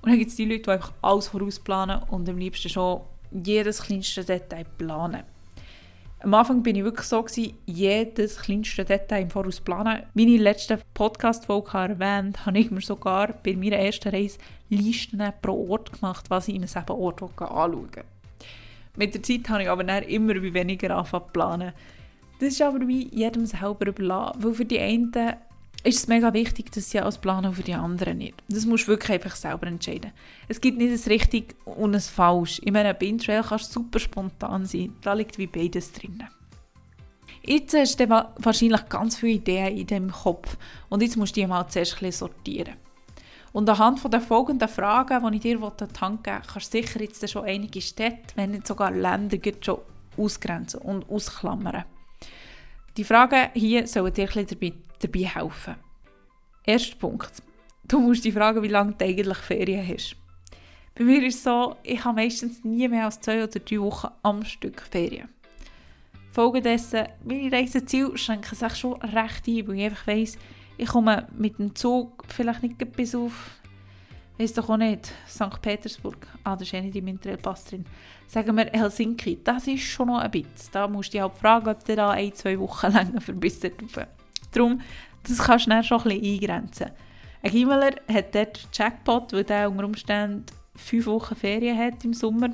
Und 0.00 0.10
dann 0.10 0.18
gibt 0.18 0.30
es 0.30 0.36
die 0.36 0.44
Leute, 0.44 0.62
die 0.62 0.70
einfach 0.70 0.92
alles 1.02 1.28
vorausplanen 1.28 2.02
und 2.10 2.28
am 2.28 2.36
liebsten 2.36 2.68
schon 2.68 3.00
jedes 3.30 3.82
kleinste 3.82 4.24
Detail 4.24 4.66
planen. 4.76 5.22
Am 6.20 6.34
Anfang 6.34 6.64
bin 6.64 6.74
ich 6.74 6.82
wirklich 6.82 7.06
so, 7.06 7.22
gewesen, 7.22 7.54
jedes 7.64 8.38
kleinste 8.38 8.84
Detail 8.84 9.22
im 9.22 9.30
Voraus 9.30 9.60
planen. 9.60 10.02
Meine 10.14 10.36
letzte 10.36 10.80
Podcast-Folge 10.92 11.78
erwähnt, 11.78 12.44
habe 12.44 12.58
ich 12.58 12.72
mir 12.72 12.80
sogar 12.80 13.34
bei 13.44 13.54
meiner 13.54 13.76
ersten 13.76 14.08
Reise 14.08 14.38
Listen 14.68 15.22
pro 15.40 15.68
Ort 15.70 15.92
gemacht, 15.92 16.24
was 16.28 16.48
ich 16.48 16.56
in 16.56 16.64
einem 16.64 16.88
Ort 16.88 17.22
anschauen 17.22 17.88
will. 17.94 18.04
Mit 18.96 19.14
der 19.14 19.22
Zeit 19.22 19.48
habe 19.48 19.62
ich 19.62 19.70
aber 19.70 19.84
dann 19.84 20.02
immer 20.02 20.34
weniger 20.34 20.96
angefangen 20.96 21.26
zu 21.26 21.32
planen. 21.32 21.72
Das 22.40 22.48
ist 22.48 22.62
aber 22.62 22.88
wie 22.88 23.14
jedem 23.14 23.46
selber 23.46 23.86
überlassen, 23.86 24.42
weil 24.42 24.54
für 24.54 24.64
die 24.64 24.80
einen 24.80 25.12
ist 25.84 25.98
es 25.98 26.08
mega 26.08 26.32
wichtig, 26.34 26.72
dass 26.72 26.90
sie 26.90 27.00
als 27.00 27.18
Planen 27.18 27.52
für 27.52 27.62
die 27.62 27.74
anderen 27.74 28.18
nicht. 28.18 28.34
Das 28.48 28.66
musst 28.66 28.84
du 28.84 28.88
wirklich 28.88 29.12
einfach 29.12 29.36
selber 29.36 29.66
entscheiden. 29.66 30.12
Es 30.48 30.60
gibt 30.60 30.78
nicht 30.78 30.92
ein 30.92 31.10
richtig 31.10 31.54
und 31.64 31.94
ein 31.94 32.00
falsch. 32.00 32.58
In 32.60 32.76
einem 32.76 32.96
Bintrail 32.98 33.42
kannst 33.42 33.68
du 33.68 33.80
super 33.80 33.98
spontan 33.98 34.66
sein. 34.66 34.94
Da 35.02 35.12
liegt 35.12 35.38
wie 35.38 35.46
beides 35.46 35.92
drin. 35.92 36.24
Jetzt 37.42 37.74
hast 37.74 38.00
du 38.00 38.08
wahrscheinlich 38.08 38.88
ganz 38.88 39.16
viele 39.16 39.34
Ideen 39.34 39.78
in 39.78 39.86
deinem 39.86 40.10
Kopf 40.10 40.58
und 40.88 41.02
jetzt 41.02 41.16
musst 41.16 41.36
du 41.36 41.40
die 41.40 41.46
mal 41.46 41.66
zuerst 41.68 41.94
ein 41.94 42.00
bisschen 42.00 42.28
sortieren. 42.28 42.74
Und 43.52 43.70
anhand 43.70 44.12
den 44.12 44.20
folgenden 44.20 44.68
Fragen, 44.68 45.30
die 45.30 45.36
ich 45.36 45.42
dir 45.42 45.62
an 45.62 45.72
die 45.78 46.00
Hand 46.00 46.24
geben 46.24 46.42
kannst 46.46 46.74
du 46.74 46.82
sicher 46.82 47.00
jetzt 47.00 47.30
schon 47.30 47.44
einige 47.44 47.80
Städte, 47.80 48.34
wenn 48.34 48.50
nicht 48.50 48.66
sogar 48.66 48.90
Länder, 48.90 49.38
schon 49.60 49.78
ausgrenzen 50.16 50.80
und 50.80 51.08
ausklammern. 51.08 51.84
Die 52.96 53.04
Fragen 53.04 53.48
hier 53.54 53.86
sollen 53.86 54.12
dir 54.12 54.28
ein 54.36 54.46
dabei, 54.46 54.72
dabei 55.00 55.20
helfen. 55.20 55.76
Erster 56.64 56.96
Punkt. 56.96 57.42
Du 57.86 58.00
musst 58.00 58.24
dich 58.24 58.34
fragen, 58.34 58.62
wie 58.62 58.68
lange 58.68 58.92
du 58.92 59.04
eigentlich 59.04 59.38
Ferien 59.38 59.86
hast. 59.86 60.16
Bei 60.94 61.04
mir 61.04 61.22
ist 61.22 61.36
es 61.36 61.44
so, 61.44 61.76
ich 61.82 62.04
habe 62.04 62.16
meistens 62.16 62.64
nie 62.64 62.88
mehr 62.88 63.04
als 63.04 63.20
zwei 63.20 63.42
oder 63.42 63.60
drei 63.60 63.80
Wochen 63.80 64.08
am 64.22 64.44
Stück 64.44 64.82
Ferien. 64.82 65.28
Folgedessen, 66.32 67.06
meine 67.24 67.50
Reiseziele 67.50 68.16
schränken 68.18 68.54
sich 68.54 68.74
schon 68.76 69.00
recht 69.00 69.48
ein, 69.48 69.68
weil 69.68 69.76
ich 69.76 69.84
einfach 69.84 70.06
weiss, 70.06 70.38
ich 70.76 70.88
komme 70.88 71.26
mit 71.36 71.58
dem 71.58 71.74
Zug 71.74 72.24
vielleicht 72.28 72.62
nicht 72.62 72.78
bis 72.92 73.14
auf 73.14 73.58
Weiss 74.38 74.52
doch 74.52 74.70
auch 74.70 74.76
nicht, 74.76 75.12
St. 75.28 75.60
Petersburg, 75.60 76.28
ah, 76.44 76.54
das 76.54 76.68
ist 76.68 76.74
eh 76.74 76.80
nicht 76.80 76.94
im 76.94 77.08
Interrail-Pass 77.08 77.64
drin. 77.64 77.84
Sagen 78.28 78.56
wir 78.56 78.66
Helsinki, 78.66 79.40
das 79.42 79.66
ist 79.66 79.82
schon 79.82 80.06
noch 80.06 80.18
ein 80.18 80.30
bisschen. 80.30 80.70
Da 80.70 80.86
musst 80.86 81.08
du 81.08 81.12
dich 81.12 81.22
halt 81.22 81.34
fragen, 81.34 81.68
ob 81.68 81.84
du 81.84 81.96
da 81.96 82.10
ein, 82.10 82.32
zwei 82.34 82.56
Wochen 82.60 82.86
länger 82.92 83.20
für 83.20 83.32
bis 83.32 83.60
rauf. 83.64 84.06
Darum, 84.58 84.80
das 85.26 85.38
kannst 85.38 85.66
du 85.66 85.70
dann 85.70 85.84
schon 85.84 86.00
ein 86.02 86.20
bisschen 86.20 86.34
eingrenzen. 86.34 86.90
Ein 87.42 87.50
Gimmeler 87.50 87.90
hat 88.12 88.34
dort 88.34 88.68
Jackpot, 88.72 89.32
weil 89.32 89.44
der 89.44 89.70
unter 89.70 89.84
Umständen 89.84 90.44
fünf 90.74 91.06
Wochen 91.06 91.36
Ferien 91.36 91.78
hat 91.78 92.04
im 92.04 92.12
Sommer 92.12 92.50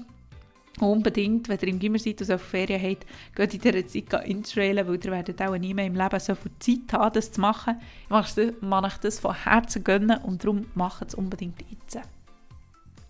unbedingt, 0.81 1.49
wenn 1.49 1.59
ihr 1.61 1.69
im 1.69 1.79
Gimmer 1.79 1.99
seid 1.99 2.21
und 2.21 2.27
so 2.27 2.39
Ferien 2.39 2.83
habt, 2.83 3.07
geht 3.35 3.55
in 3.55 3.61
dieser 3.61 3.87
Zeit 3.87 4.27
intrailen, 4.27 4.87
weil 4.87 4.99
ihr 5.03 5.11
werdet 5.11 5.41
auch 5.41 5.57
nie 5.57 5.73
mehr 5.73 5.87
im 5.87 5.95
Leben 5.95 6.21
so 6.21 6.35
viel 6.35 6.51
Zeit 6.59 6.93
haben, 6.93 7.13
das 7.13 7.33
zu 7.33 7.41
machen. 7.41 7.81
Ich 8.05 8.11
mache 8.11 8.87
euch 8.87 8.99
das 8.99 9.21
von 9.21 9.35
Herzen 9.35 9.85
gönnen 9.85 10.19
und 10.25 10.43
darum 10.43 10.67
macht 10.75 11.09
es 11.09 11.15
unbedingt 11.15 11.63
jetzt. 11.71 11.99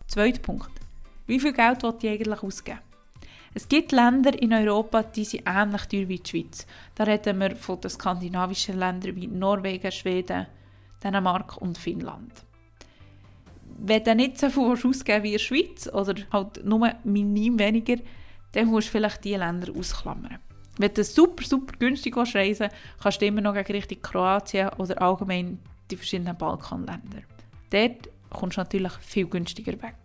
Zweiter 0.07 0.41
Punkt. 0.41 0.71
Wie 1.27 1.41
viel 1.41 1.53
Geld 1.53 1.83
wollt 1.83 2.03
ihr 2.03 2.13
eigentlich 2.13 2.43
ausgeben? 2.43 2.81
Es 3.55 3.69
gibt 3.69 3.93
Länder 3.93 4.41
in 4.41 4.53
Europa, 4.53 5.03
die 5.03 5.25
sind 5.25 5.45
ähnlich 5.47 5.83
teuer 5.83 6.09
wie 6.09 6.19
die 6.19 6.29
Schweiz. 6.29 6.67
Da 6.95 7.05
reden 7.05 7.39
wir 7.39 7.55
von 7.55 7.81
den 7.81 7.91
skandinavischen 7.91 8.79
Ländern 8.79 9.15
wie 9.15 9.29
Norwegen, 9.29 9.93
Schweden, 9.93 10.47
Dänemark 11.03 11.57
und 11.59 11.79
Finnland 11.79 12.45
wenn 13.79 14.05
du 14.05 14.15
nicht 14.15 14.39
so 14.39 14.51
viel 14.51 14.73
ausgeben 14.73 15.23
wie 15.23 15.29
in 15.29 15.33
der 15.33 15.39
Schweiz 15.39 15.89
oder 15.93 16.15
halt 16.33 16.65
nur 16.65 16.93
minim 17.05 17.59
weniger, 17.59 17.97
dann 18.53 18.69
musst 18.69 18.89
du 18.89 18.93
vielleicht 18.93 19.25
diese 19.25 19.39
Länder 19.39 19.73
ausklammern. 19.77 20.39
Wenn 20.79 20.95
du 20.95 21.05
super, 21.05 21.45
super 21.45 21.75
günstig 21.79 22.17
reisen 22.17 22.69
kannst 23.01 23.21
du 23.21 23.27
immer 23.27 23.41
noch 23.41 23.55
gegen 23.55 23.73
Richtung 23.73 24.03
Kroatien 24.03 24.71
oder 24.79 25.01
allgemein 25.01 25.59
die 25.91 25.97
verschiedenen 25.97 26.37
Balkanländer. 26.37 27.23
Dort 27.71 28.09
kommst 28.31 28.57
du 28.57 28.61
natürlich 28.61 28.93
viel 29.01 29.27
günstiger 29.27 29.81
weg. 29.83 30.04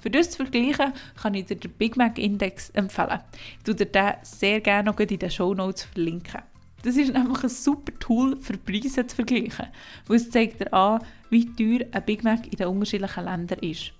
Für 0.00 0.10
das 0.10 0.30
zu 0.30 0.44
vergleichen, 0.44 0.92
kann 1.20 1.34
ich 1.34 1.46
dir 1.46 1.56
den 1.56 1.72
Big 1.72 1.96
Mac 1.96 2.18
Index 2.18 2.70
empfehlen. 2.70 3.20
Ich 3.58 3.74
dir 3.74 3.86
den 3.86 4.12
sehr 4.22 4.60
gerne 4.60 4.90
noch 4.90 5.00
in 5.00 5.18
den 5.18 5.30
Show 5.30 5.54
Notes 5.54 5.84
verlinken. 5.84 6.42
Das 6.82 6.96
ist 6.96 7.12
nämlich 7.12 7.42
ein 7.42 7.48
super 7.48 7.92
Tool 7.98 8.36
für 8.40 8.56
Preise 8.56 9.04
zu 9.04 9.16
vergleichen, 9.16 9.66
weil 10.06 10.16
es 10.16 10.30
zeigt 10.30 10.60
dir 10.60 10.72
an, 10.72 11.04
wie 11.30 11.46
teuer 11.46 11.84
ein 11.90 12.04
Big 12.04 12.22
Mac 12.22 12.46
in 12.46 12.56
den 12.56 12.68
unterschiedlichen 12.68 13.24
Ländern 13.24 13.58
ist. 13.58 13.92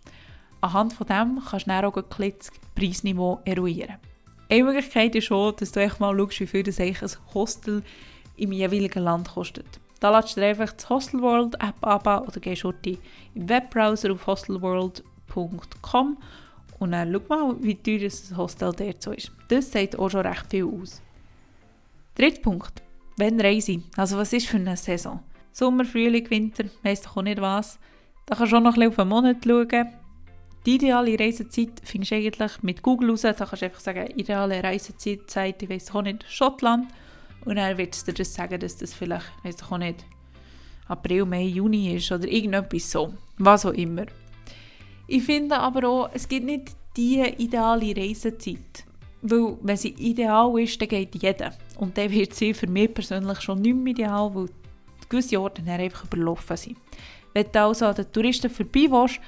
Anhand 0.61 0.93
von 0.93 1.07
dem 1.09 1.41
kannst 1.45 1.67
du 1.67 1.71
dann 1.71 1.85
auch 1.85 1.97
ein 1.97 2.05
das 2.39 2.53
Preisniveau 2.77 3.41
eruieren. 3.45 3.97
Eine 4.49 4.65
Möglichkeit 4.65 5.17
ist 5.17 5.25
schon, 5.25 5.55
dass 5.57 5.73
du 5.73 5.91
mal 5.99 6.17
schaust, 6.17 6.41
wie 6.41 6.47
viel 6.47 6.63
das 6.63 6.79
ein 6.79 6.97
Hostel 7.35 7.83
im 8.37 8.53
jeweiligen 8.53 9.03
Land 9.03 9.29
kostet. 9.29 9.67
Da 9.99 10.17
lädst 10.17 10.37
du 10.37 10.41
dir 10.41 10.47
einfach 10.47 10.73
die 10.73 10.87
Hostelworld 10.89 11.55
App 11.57 11.85
ab 11.85 12.07
oder 12.07 12.41
gehst 12.41 12.63
heute 12.63 12.99
im 13.35 13.49
Webbrowser 13.49 14.13
auf 14.13 14.27
hostelworld.com 14.29 15.18
und 15.41 16.93
dann 16.93 17.13
schau 17.13 17.21
mal, 17.29 17.57
wie 17.61 17.75
teuer 17.75 18.01
das 18.01 18.37
Hostel 18.37 18.73
dort 18.77 19.03
so 19.03 19.13
ist. 19.13 19.33
Das 19.49 19.73
sagt 19.73 19.99
auch 19.99 20.11
schon 20.11 20.27
recht 20.27 20.47
viel 20.49 20.65
aus. 20.65 21.03
Dritter 22.15 22.41
Punkt. 22.41 22.83
Wenn 23.17 23.41
reise 23.41 23.83
Also 23.97 24.17
was 24.17 24.33
ist 24.33 24.47
für 24.47 24.59
eine 24.59 24.77
Saison? 24.77 25.21
Sommer, 25.53 25.85
Frühling, 25.85 26.31
Winter, 26.31 26.65
weiss 26.85 27.03
doch 27.03 27.17
auch 27.17 27.23
nicht 27.23 27.41
was. 27.41 27.79
Da 28.27 28.37
kannst 28.37 28.53
du 28.53 28.57
auch 28.57 28.61
noch 28.61 28.75
ein 28.75 28.75
bisschen 28.75 28.93
auf 28.93 28.99
einen 29.01 29.11
Monat 29.11 29.37
schauen. 29.45 29.89
Die 30.67 30.75
ideale 30.75 31.19
Reisezeit 31.19 31.81
findest 31.83 32.13
du 32.13 32.17
eigentlich 32.17 32.63
mit 32.63 32.83
Google 32.83 33.11
raus. 33.11 33.23
Da 33.23 33.33
kannst 33.33 33.63
du 33.63 33.67
einfach 33.67 33.81
sagen, 33.81 34.07
ideale 34.17 34.63
Reisezeit, 34.63 35.63
ich 35.63 35.71
weiss 35.71 35.93
auch 35.93 36.03
nicht, 36.03 36.25
Schottland. 36.29 36.89
Und 37.45 37.57
dann 37.57 37.79
wird 37.79 37.95
es 37.95 38.05
dir 38.05 38.13
das 38.13 38.35
sagen, 38.35 38.61
dass 38.61 38.77
das 38.77 38.95
vielleicht, 38.95 39.27
weiss 39.43 39.57
doch 39.57 39.73
auch 39.73 39.79
nicht, 39.79 40.05
April, 40.87 41.25
Mai, 41.25 41.45
Juni 41.45 41.97
ist 41.97 42.13
oder 42.13 42.29
irgendetwas 42.29 42.91
so. 42.91 43.15
Was 43.39 43.67
auch 43.67 43.73
immer. 43.73 44.07
Ich 45.09 45.25
finde 45.25 45.59
aber 45.59 45.89
auch, 45.89 46.11
es 46.13 46.29
gibt 46.29 46.45
nicht 46.45 46.77
die 46.97 47.23
ideale 47.39 47.97
Reisezeit. 47.97 48.85
Weil, 49.23 49.57
wenn 49.63 49.77
sie 49.77 49.95
ideal 49.95 50.61
ist, 50.61 50.81
dann 50.81 50.89
geht 50.89 51.15
jeder. 51.15 51.53
Und 51.79 51.97
dann 51.97 52.11
wird 52.11 52.35
sie 52.35 52.53
für 52.53 52.67
mich 52.67 52.93
persönlich 52.93 53.41
schon 53.41 53.63
nicht 53.63 53.75
mehr 53.75 53.93
ideal, 53.93 54.31
weil 54.35 54.49
gewisse 55.09 55.41
Orte 55.41 55.63
dann 55.63 55.81
einfach 55.81 56.05
überlaufen 56.05 56.57
sind. 56.59 56.77
Wenn 57.33 57.47
du 57.51 57.59
also 57.59 57.87
an 57.87 57.95
den 57.95 58.13
Touristen 58.13 58.51
vorbei 58.51 58.87
willst, 58.91 59.21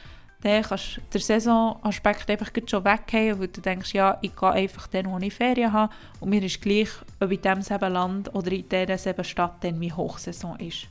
dann 0.43 0.63
kannst 0.63 0.97
du 0.97 1.01
den 1.13 1.21
Saisonaspekt 1.21 2.31
einfach 2.31 2.51
schon 2.67 2.85
weggehen, 2.85 3.39
weil 3.41 3.49
du 3.49 3.61
denkst, 3.61 3.95
ja, 3.95 4.19
ich 4.21 4.37
gehe 4.37 4.51
einfach 4.51 4.87
dann, 4.89 5.11
wo 5.11 5.19
ich 5.19 5.35
Ferien 5.35 5.73
habe 5.73 5.93
und 6.21 6.31
mir 6.31 6.43
ist 6.43 6.61
gleich, 6.61 6.89
ob 7.21 7.31
in 7.31 7.41
diesem 7.41 7.93
Land 7.93 8.35
oder 8.35 8.53
in 8.53 8.69
dieser 8.69 9.25
Stadt 9.25 9.65
dann 9.65 9.79
meine 9.79 9.97
Hochsaison 9.97 10.59
ist. 10.59 10.89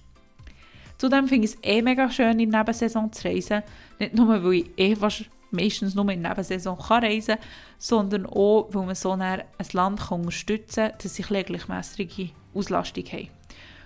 Zudem 1.00 1.30
finde 1.30 1.48
ich 1.48 1.54
es 1.54 1.60
eh 1.64 1.82
mega 1.82 2.12
schön, 2.12 2.38
in 2.42 2.52
der 2.52 2.60
Nebensaison 2.60 3.12
zu 3.14 3.26
reisen. 3.26 3.64
Nicht 4.00 4.16
nur, 4.16 4.44
weil 4.44 4.54
ich 4.54 4.70
eh 4.78 4.98
meistens 5.50 5.96
nur 5.96 6.10
in 6.10 6.22
der 6.22 6.32
Nebensaison 6.32 6.78
kann 6.78 7.04
reisen 7.06 7.36
kann, 7.36 7.46
sondern 7.78 8.26
auch, 8.26 8.68
weil 8.74 8.86
man 8.86 8.96
so 8.96 9.12
ein 9.12 9.44
Land 9.72 10.00
kann 10.02 10.20
unterstützen 10.20 10.90
kann, 10.90 10.98
dass 11.02 11.16
sie 11.16 11.24
eine 11.24 11.46
gleichmäßige 11.46 12.32
Auslastung 12.54 13.06
haben. 13.06 13.30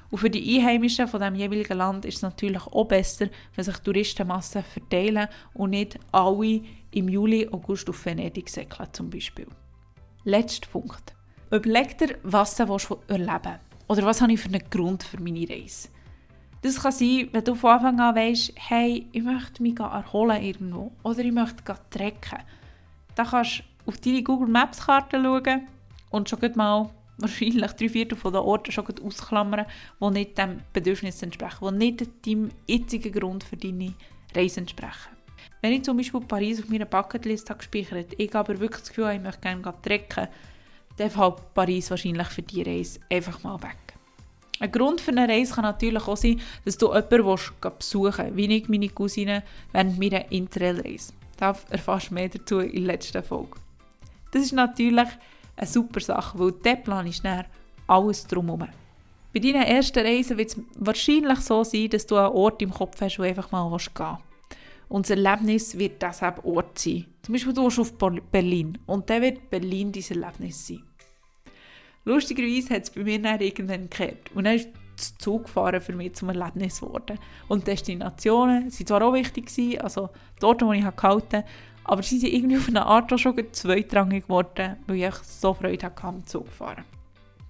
Und 0.09 0.17
für 0.17 0.29
die 0.31 0.57
Einheimischen 0.57 1.07
von 1.07 1.21
dem 1.21 1.35
jeweiligen 1.35 1.77
Land 1.77 2.05
ist 2.05 2.15
es 2.17 2.21
natürlich 2.23 2.65
auch 2.65 2.85
besser, 2.85 3.27
wenn 3.55 3.63
sich 3.63 3.77
Touristenmassen 3.77 4.63
verteilen 4.63 5.27
und 5.53 5.69
nicht 5.69 5.99
alle 6.11 6.61
im 6.91 7.09
Juli, 7.09 7.47
August 7.51 7.89
auf 7.89 8.05
Venedig 8.05 8.49
säckeln 8.49 8.89
zum 8.91 9.11
Beispiel. 9.11 9.47
Letzter 10.23 10.67
Punkt. 10.67 11.13
Überleg 11.51 11.95
dir, 11.99 12.17
was 12.23 12.55
du 12.55 12.63
erleben 12.63 12.99
willst. 13.07 13.59
Oder 13.87 14.03
was 14.03 14.19
habe 14.21 14.33
ich 14.33 14.39
für 14.39 14.49
einen 14.49 14.67
Grund 14.71 15.03
für 15.03 15.21
meine 15.21 15.47
Reise. 15.47 15.89
Das 16.63 16.81
kann 16.81 16.93
sein, 16.93 17.27
wenn 17.33 17.43
du 17.43 17.55
von 17.55 17.71
Anfang 17.71 17.99
an 17.99 18.15
weißt, 18.15 18.53
hey, 18.55 19.05
ich 19.11 19.21
möchte 19.21 19.61
mich 19.61 19.77
erholen 19.77 20.41
irgendwo 20.41 20.93
oder 21.03 21.19
ich 21.19 21.33
möchte 21.33 21.75
trecken. 21.89 22.39
Dann 23.15 23.27
kannst 23.27 23.59
du 23.59 23.63
auf 23.85 23.97
deine 23.97 24.23
Google 24.23 24.47
Maps 24.47 24.85
Karte 24.85 25.21
schauen 25.21 25.67
und 26.09 26.29
schon 26.29 26.39
mal 26.55 26.89
wahrscheinlich 27.17 27.71
drei 27.73 27.89
Viertel 27.89 28.17
von 28.17 28.31
den 28.31 28.41
Orten 28.41 28.71
schon 28.71 28.85
ausklammern, 29.03 29.65
die 29.99 30.09
nicht 30.09 30.37
dem 30.37 30.61
Bedürfnis 30.71 31.21
entsprechen, 31.21 31.67
die 31.79 31.91
nicht 31.91 32.25
deinem 32.25 32.49
jetzigen 32.65 33.11
Grund 33.11 33.43
für 33.43 33.57
deine 33.57 33.93
Reise 34.33 34.61
entsprechen. 34.61 35.11
Wenn 35.61 35.73
ich 35.73 35.83
zum 35.83 35.97
Beispiel 35.97 36.21
Paris 36.21 36.63
auf 36.63 36.69
meiner 36.69 36.85
Bucketlist 36.85 37.49
habe 37.49 37.57
gespeichert, 37.57 38.13
ich 38.17 38.33
aber 38.33 38.57
wirklich 38.57 38.79
das 38.79 38.87
Gefühl 38.87 39.07
habe, 39.07 39.15
ich 39.17 39.21
möchte 39.21 39.41
gerne 39.41 39.73
trecken, 39.81 40.29
dann 40.95 41.09
fällt 41.09 41.53
Paris 41.53 41.89
wahrscheinlich 41.89 42.27
für 42.27 42.41
diese 42.41 42.65
Reise 42.65 42.99
einfach 43.09 43.43
mal 43.43 43.61
weg. 43.61 43.82
Ein 44.59 44.71
Grund 44.71 45.01
für 45.01 45.11
eine 45.11 45.27
Reise 45.27 45.53
kann 45.53 45.63
natürlich 45.63 46.07
auch 46.07 46.17
sein, 46.17 46.39
dass 46.63 46.77
du 46.77 46.93
jemanden 46.93 47.39
besuchen 47.77 48.25
willst, 48.25 48.37
wie 48.37 48.55
ich 48.55 48.69
meine 48.69 48.89
Cousine 48.89 49.43
während 49.71 49.99
meiner 49.99 50.31
Interrail-Reise. 50.31 51.13
Da 51.37 51.55
erfährst 51.69 52.11
du 52.11 52.13
mehr 52.13 52.29
dazu 52.29 52.59
in 52.59 52.85
der 52.85 52.93
letzten 52.93 53.23
Folge. 53.23 53.59
Das 54.31 54.43
ist 54.43 54.53
natürlich 54.53 55.09
eine 55.55 55.67
super 55.67 55.99
Sache, 55.99 56.39
weil 56.39 56.51
dort 56.51 56.83
planst 56.83 57.23
du 57.23 57.45
alles 57.87 58.25
drumherum. 58.27 58.69
Bei 59.33 59.39
deiner 59.39 59.65
ersten 59.65 60.05
Reise 60.05 60.37
wird 60.37 60.49
es 60.49 60.59
wahrscheinlich 60.77 61.39
so 61.39 61.63
sein, 61.63 61.89
dass 61.89 62.05
du 62.05 62.15
einen 62.15 62.33
Ort 62.33 62.61
im 62.61 62.71
Kopf 62.71 63.01
hast, 63.01 63.17
wo 63.17 63.23
einfach 63.23 63.51
mal 63.51 63.67
gehen 63.67 63.79
willst. 63.95 64.23
Und 64.89 65.09
das 65.09 65.17
Erlebnis 65.17 65.77
wird 65.77 66.03
das 66.03 66.21
Ort 66.21 66.77
sein. 66.77 67.05
Zum 67.23 67.33
Beispiel 67.33 67.53
du 67.53 67.65
auf 67.65 67.93
Berlin 68.31 68.77
und 68.85 69.09
dann 69.09 69.23
wird 69.23 69.49
Berlin 69.49 69.91
dein 69.91 70.03
Erlebnis 70.03 70.67
sein. 70.67 70.83
Lustigerweise 72.05 72.75
hat 72.75 72.83
es 72.83 72.89
bei 72.89 73.03
mir 73.03 73.21
dann 73.21 73.39
irgendwann 73.39 73.89
gekehrt. 73.89 74.31
Und 74.33 74.45
dann 74.45 74.55
ist 74.55 74.69
das 74.95 75.17
Zugfahren 75.17 75.81
für 75.81 75.93
mich 75.93 76.13
zum 76.13 76.29
Erlebnis 76.29 76.81
geworden. 76.81 77.17
Und 77.47 77.65
Destinationen 77.65 78.63
waren 78.63 78.71
zwar 78.71 79.01
auch 79.01 79.13
wichtig, 79.13 79.47
gewesen, 79.47 79.81
also 79.81 80.09
dort, 80.39 80.61
wo 80.61 80.71
ich 80.73 80.83
gehalten 80.83 81.37
habe, 81.37 81.45
aber 81.85 82.03
sie 82.03 82.19
sind 82.19 82.33
irgendwie 82.33 82.57
auf 82.57 82.67
eine 82.67 82.85
Art 82.85 83.11
auch 83.11 83.17
schon 83.17 83.35
zweitrangig 83.51 84.23
geworden, 84.23 84.77
weil 84.87 84.95
ich 84.95 85.15
so 85.15 85.53
Freude 85.53 85.85
hatte 85.85 86.03
am 86.03 86.25
Zugfahren. 86.25 86.85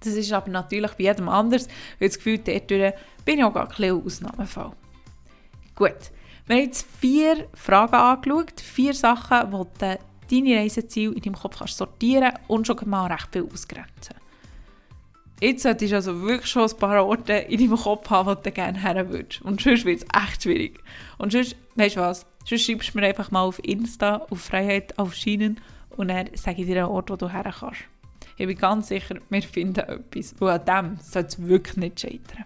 Das 0.00 0.14
ist 0.14 0.32
aber 0.32 0.50
natürlich 0.50 0.92
bei 0.92 1.04
jedem 1.04 1.28
anders, 1.28 1.68
weil 1.98 2.08
das 2.08 2.18
Gefühl, 2.18 2.38
dort 2.38 2.66
bin 2.66 3.38
ich 3.38 3.44
auch 3.44 3.54
gar 3.54 3.68
ein 3.78 3.90
Ausnahmefall. 3.92 4.72
Gut, 5.74 6.10
wir 6.46 6.56
haben 6.56 6.64
jetzt 6.64 6.86
vier 7.00 7.48
Fragen 7.54 7.94
angeschaut, 7.94 8.60
vier 8.60 8.92
Sachen, 8.92 9.50
die 9.50 9.96
deine 10.30 10.60
Reiseziele 10.60 11.14
in 11.14 11.22
deinem 11.22 11.36
Kopf 11.36 11.58
kannst 11.58 11.76
sortieren 11.76 12.32
und 12.48 12.66
schon 12.66 12.78
mal 12.86 13.10
recht 13.10 13.28
viel 13.32 13.48
ausgrenzen. 13.50 14.16
Jetzt 15.40 15.62
solltest 15.64 15.92
du 15.92 15.96
also 15.96 16.22
wirklich 16.22 16.50
schon 16.50 16.70
ein 16.70 16.76
paar 16.76 17.04
Orte 17.04 17.32
in 17.32 17.58
deinem 17.58 17.76
Kopf 17.76 18.08
haben, 18.08 18.28
wo 18.28 18.34
du 18.34 18.52
gerne 18.52 18.80
her 18.80 19.10
würdest. 19.10 19.42
Und 19.42 19.60
sonst 19.60 19.84
wird 19.84 20.02
es 20.02 20.06
echt 20.22 20.42
schwierig. 20.44 20.80
Und 21.18 21.32
sonst, 21.32 21.56
weißt 21.74 21.96
du 21.96 22.00
was, 22.00 22.24
sonst 22.44 22.64
schreibst 22.64 22.94
du 22.94 22.98
mir 22.98 23.06
einfach 23.06 23.30
mal 23.30 23.42
auf 23.42 23.58
Insta, 23.64 24.26
auf 24.30 24.40
Freiheit 24.40 24.98
auf 24.98 25.14
Schienen 25.14 25.60
und 25.96 26.08
dann 26.08 26.30
sage 26.34 26.62
ich 26.62 26.66
dir 26.66 26.84
einen 26.84 26.92
Ort, 26.92 27.10
wo 27.10 27.16
du 27.16 27.28
her 27.28 27.52
kannst. 27.58 27.82
Ich 28.36 28.46
bin 28.46 28.56
ganz 28.56 28.88
sicher, 28.88 29.16
wir 29.28 29.42
finden 29.42 29.80
etwas. 29.80 30.34
Und 30.40 30.48
an 30.48 30.64
dem 30.64 30.98
soll 31.00 31.22
es 31.22 31.40
wirklich 31.40 31.76
nicht 31.76 32.00
scheitern. 32.00 32.44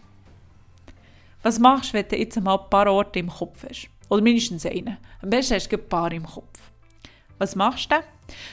Was 1.43 1.59
machst 1.59 1.91
du, 1.91 1.99
wenn 1.99 2.09
du 2.09 2.17
jetzt 2.17 2.41
mal 2.41 2.59
ein 2.59 2.71
paar 2.71 2.91
Orte 2.93 3.19
im 3.19 3.29
Kopf 3.29 3.65
hast? 3.69 3.89
Oder 4.09 4.23
mindestens 4.23 4.67
einen. 4.67 4.97
Am 5.23 5.31
besten 5.31 5.55
hast 5.55 5.69
du 5.69 5.77
ein 5.77 5.89
paar 5.89 6.11
im 6.13 6.27
Kopf. 6.27 6.59
Was 7.39 7.55
machst 7.55 7.91
du? 7.93 7.97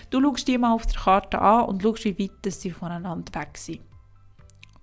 Du 0.09 0.21
schaust 0.21 0.47
die 0.47 0.57
mal 0.57 0.73
auf 0.73 0.85
der 0.85 1.01
Karte 1.01 1.41
an 1.41 1.65
und 1.65 1.81
schaust, 1.81 2.05
wie 2.05 2.17
weit 2.19 2.53
sie 2.53 2.71
voneinander 2.71 3.33
weg 3.39 3.57
sind. 3.57 3.81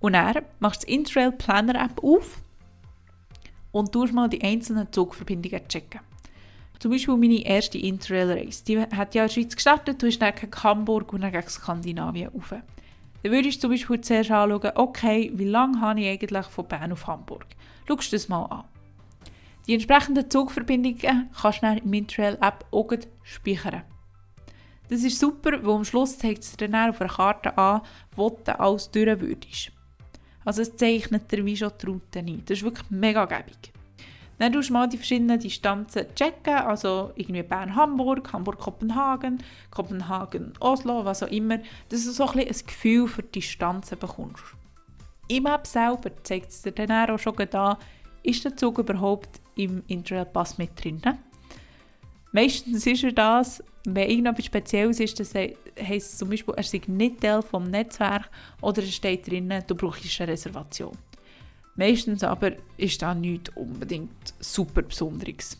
Und 0.03 0.15
dann 0.15 0.43
machst 0.59 0.83
du 0.83 0.87
die 0.87 0.95
Interrail 0.95 1.31
Planner 1.31 1.81
App 1.81 2.03
auf 2.03 2.43
und 3.71 3.93
tust 3.93 4.13
mal 4.13 4.29
die 4.29 4.43
einzelnen 4.43 4.93
Zugverbindungen 4.93 5.67
checken. 5.69 6.01
Zum 6.81 6.91
Beispiel 6.91 7.17
meine 7.17 7.47
erste 7.47 7.79
Interrail-Race. 7.79 8.65
Die 8.65 8.81
hat 8.81 9.15
ja 9.15 9.23
in 9.23 9.29
der 9.29 9.33
Schweiz 9.33 9.55
gestartet, 9.55 10.03
du 10.03 10.07
bist 10.07 10.21
dann 10.21 10.35
gegen 10.35 10.53
Hamburg 10.53 11.13
und 11.13 11.21
dann 11.21 11.31
gegen 11.31 11.49
Skandinavien 11.49 12.31
rauf. 12.31 12.51
Dann 12.51 13.33
würdest 13.33 13.59
du 13.59 13.61
zum 13.61 13.71
Beispiel 13.71 14.01
zuerst 14.01 14.33
anschauen, 14.33 14.73
okay, 14.75 15.31
wie 15.35 15.45
lange 15.45 15.81
habe 15.81 16.01
ich 16.01 16.09
eigentlich 16.09 16.47
von 16.47 16.67
Bern 16.67 16.91
auf 16.91 17.07
Hamburg? 17.07 17.47
Schaust 17.87 18.11
du 18.11 18.17
das 18.17 18.29
mal 18.29 18.47
an. 18.47 18.65
Die 19.69 19.75
entsprechenden 19.75 20.29
Zugverbindungen 20.29 21.31
kannst 21.41 21.59
du 21.59 21.67
dann 21.67 21.79
im 21.79 21.93
Interrail-App 21.93 22.67
auch 22.73 22.93
speichern. 23.23 23.83
Das 24.89 25.05
ist 25.05 25.21
super, 25.21 25.65
weil 25.65 25.77
am 25.77 25.85
Schluss 25.85 26.19
zeigt 26.19 26.43
es 26.43 26.57
dir 26.57 26.69
dann 26.69 26.91
auf 26.91 27.01
einer 27.01 27.09
Karte 27.09 27.57
an, 27.57 27.83
wo 28.17 28.31
du 28.31 28.59
alles 28.59 28.91
durch 28.91 29.21
würdest. 29.21 29.71
Also 30.45 30.63
es 30.63 30.77
zeichnet 30.77 31.31
dir 31.31 31.45
wie 31.45 31.57
schon 31.57 31.73
die 31.81 31.87
Route 31.87 32.19
ein. 32.19 32.43
Das 32.47 32.59
ist 32.59 32.65
wirklich 32.65 32.91
mega 32.91 33.25
gäbig. 33.25 33.73
Dann 34.39 34.53
tust 34.53 34.71
du 34.71 34.73
mal 34.73 34.89
die 34.89 34.97
verschiedenen 34.97 35.39
Distanzen 35.39 36.07
checken, 36.17 36.55
also 36.55 37.13
irgendwie 37.15 37.43
Bern-Hamburg, 37.43 38.33
Hamburg-Kopenhagen, 38.33 39.43
Kopenhagen-Oslo, 39.71 41.05
was 41.05 41.23
auch 41.23 41.29
immer, 41.29 41.59
dass 41.89 42.05
du 42.05 42.11
so 42.11 42.27
ein, 42.27 42.41
ein 42.41 42.67
Gefühl 42.67 43.07
für 43.07 43.23
die 43.23 43.41
Distanzen 43.41 43.99
bekommst. 43.99 44.43
Im 45.29 45.47
App 45.47 45.67
selber 45.67 46.11
zeigt 46.25 46.51
es 46.51 46.63
dir 46.63 46.73
dann 46.73 47.11
auch 47.11 47.19
schon 47.19 47.39
an, 47.39 47.77
ist 48.25 48.45
der 48.45 48.57
Zug 48.57 48.79
überhaupt 48.79 49.41
im 49.55 49.83
Interrail-Pass 49.87 50.59
mit 50.59 50.83
drin? 50.83 51.01
Meistens 52.33 52.87
ist 52.87 53.05
er 53.05 53.13
das, 53.13 53.63
wenn 53.85 54.09
irgendetwas 54.09 54.47
Spezielles 54.47 55.01
ist, 55.01 55.21
das 55.21 55.35
heisst 55.35 56.13
es 56.13 56.19
zum 56.19 56.31
Beispiel, 56.31 56.55
er 56.55 56.61
ist 56.61 56.89
nicht 56.89 57.21
Teil 57.21 57.43
vom 57.43 57.65
Netzwerk 57.65 58.31
oder 58.61 58.83
es 58.83 58.95
steht 58.95 59.31
drin, 59.31 59.53
du 59.67 59.75
brauchst 59.75 60.21
eine 60.21 60.33
Reservation. 60.33 60.97
Meistens 61.77 62.23
aber 62.23 62.53
ist 62.77 63.03
das 63.03 63.17
nichts 63.17 63.51
unbedingt 63.57 64.35
super 64.41 64.83
Besonderes. 64.83 65.59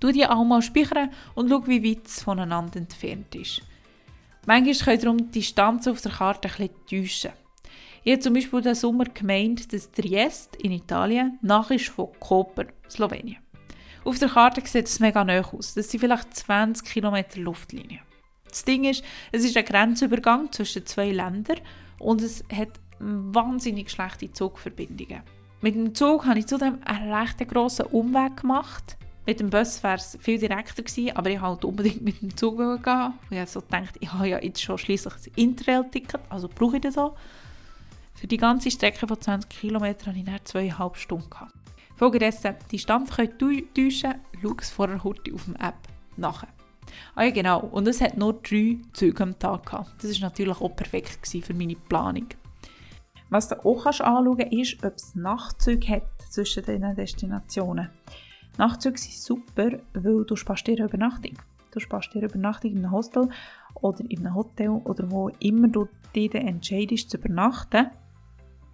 Du 0.00 0.10
die 0.10 0.26
auch 0.26 0.44
mal 0.44 0.62
speichern 0.62 1.10
und 1.34 1.48
schau, 1.48 1.66
wie 1.66 1.84
weit 1.84 2.06
es 2.06 2.22
voneinander 2.22 2.78
entfernt 2.78 3.34
ist. 3.34 3.62
Manchmal 4.46 4.74
können 4.74 5.00
darum 5.00 5.16
die 5.18 5.40
Distanz 5.40 5.86
auf 5.86 6.00
der 6.00 6.10
Karte 6.10 6.48
bisschen 6.48 6.70
täuschen. 6.88 7.32
Ich 8.02 8.12
habe 8.12 8.20
zum 8.20 8.34
Beispiel 8.34 8.60
diesen 8.60 8.74
Sommer 8.74 9.04
gemeint, 9.04 9.72
dass 9.72 9.92
Triest 9.92 10.56
in 10.56 10.72
Italien 10.72 11.38
nach 11.40 11.70
ist 11.70 11.88
von 11.88 12.08
Koper, 12.18 12.66
Slowenien. 12.90 13.38
Auf 14.04 14.18
der 14.18 14.28
Karte 14.28 14.60
sieht 14.66 14.86
es 14.86 15.00
mega 15.00 15.24
nah 15.24 15.40
aus. 15.40 15.74
Das 15.74 15.90
sind 15.90 16.00
vielleicht 16.00 16.34
20 16.34 16.84
km 16.86 17.16
Luftlinie. 17.36 18.00
Das 18.48 18.64
Ding 18.64 18.84
ist, 18.84 19.04
es 19.30 19.44
ist 19.44 19.56
ein 19.56 19.64
Grenzübergang 19.64 20.50
zwischen 20.52 20.84
zwei 20.84 21.10
Ländern 21.10 21.60
und 21.98 22.20
es 22.20 22.44
hat 22.52 22.80
wahnsinnig 22.98 23.90
schlechte 23.90 24.32
Zugverbindungen. 24.32 25.22
Mit 25.60 25.74
dem 25.76 25.94
Zug 25.94 26.26
habe 26.26 26.40
ich 26.40 26.46
zudem 26.46 26.80
einen 26.84 27.12
recht 27.12 27.38
grossen 27.48 27.86
Umweg 27.86 28.38
gemacht. 28.38 28.96
Mit 29.24 29.38
dem 29.38 29.50
Bus 29.50 29.82
wäre 29.84 29.94
es 29.94 30.18
viel 30.20 30.38
direkter 30.38 30.82
gewesen, 30.82 31.16
aber 31.16 31.30
ich 31.30 31.36
wollte 31.40 31.46
halt 31.46 31.64
unbedingt 31.64 32.02
mit 32.02 32.20
dem 32.20 32.36
Zug 32.36 32.58
gehen. 32.58 33.14
Ich 33.30 33.38
habe 33.38 33.46
so 33.46 33.60
gedacht, 33.60 33.96
ich 34.00 34.12
habe 34.12 34.28
ja 34.28 34.42
jetzt 34.42 34.60
schon 34.60 34.76
schließlich 34.76 35.14
ein 35.14 35.32
Interrail-Ticket, 35.36 36.20
also 36.28 36.48
brauche 36.48 36.76
ich 36.76 36.82
das 36.82 36.98
auch. 36.98 37.16
Für 38.14 38.26
die 38.26 38.36
ganze 38.36 38.70
Strecke 38.70 39.06
von 39.06 39.20
20 39.20 39.48
km 39.48 39.84
hatte 39.84 40.12
ich 40.16 40.24
dann 40.24 40.40
zweieinhalb 40.44 40.96
Stunden. 40.96 41.30
Gehabt. 41.30 41.61
Folgedessen, 41.96 42.56
die 42.66 42.76
Distanz 42.76 43.10
könnt 43.10 43.38
täuschen, 43.38 44.14
schau 44.40 44.54
es 44.58 44.70
vorher 44.70 45.02
heute 45.04 45.34
auf 45.34 45.44
der 45.46 45.68
App 45.68 45.88
nach. 46.16 46.44
Ah 47.14 47.24
ja, 47.24 47.30
genau. 47.30 47.60
Und 47.60 47.86
es 47.88 48.00
hat 48.00 48.16
nur 48.16 48.34
drei 48.34 48.78
Züge 48.92 49.22
am 49.22 49.38
Tag 49.38 49.66
gehabt. 49.66 50.02
Das 50.02 50.20
war 50.20 50.28
natürlich 50.28 50.60
auch 50.60 50.74
perfekt 50.74 51.26
für 51.26 51.54
meine 51.54 51.76
Planung. 51.76 52.26
Was 53.30 53.48
du 53.48 53.64
auch 53.64 53.86
anschauen 53.86 54.36
kannst, 54.36 54.52
ist, 54.52 54.84
ob 54.84 54.94
es 54.94 55.14
Nachtzüge 55.14 55.88
hat 55.88 56.02
zwischen 56.28 56.64
diesen 56.64 56.94
Destinationen. 56.94 57.88
Nachtzüge 58.58 58.98
sind 58.98 59.14
super, 59.14 59.70
weil 59.94 60.24
du 60.24 60.36
sparst 60.36 60.66
dir 60.66 60.76
eine 60.76 60.84
Übernachtung. 60.86 61.38
Du 61.70 61.80
sparst 61.80 62.12
dir 62.12 62.22
Übernachtung 62.22 62.72
in 62.72 62.78
einem 62.78 62.92
Hostel 62.92 63.30
oder 63.74 64.04
in 64.06 64.26
einem 64.26 64.34
Hotel 64.34 64.68
oder 64.68 65.10
wo 65.10 65.30
immer 65.40 65.68
du 65.68 65.88
dich 66.14 66.34
entscheidest 66.34 67.08
zu 67.08 67.16
übernachten. 67.16 67.90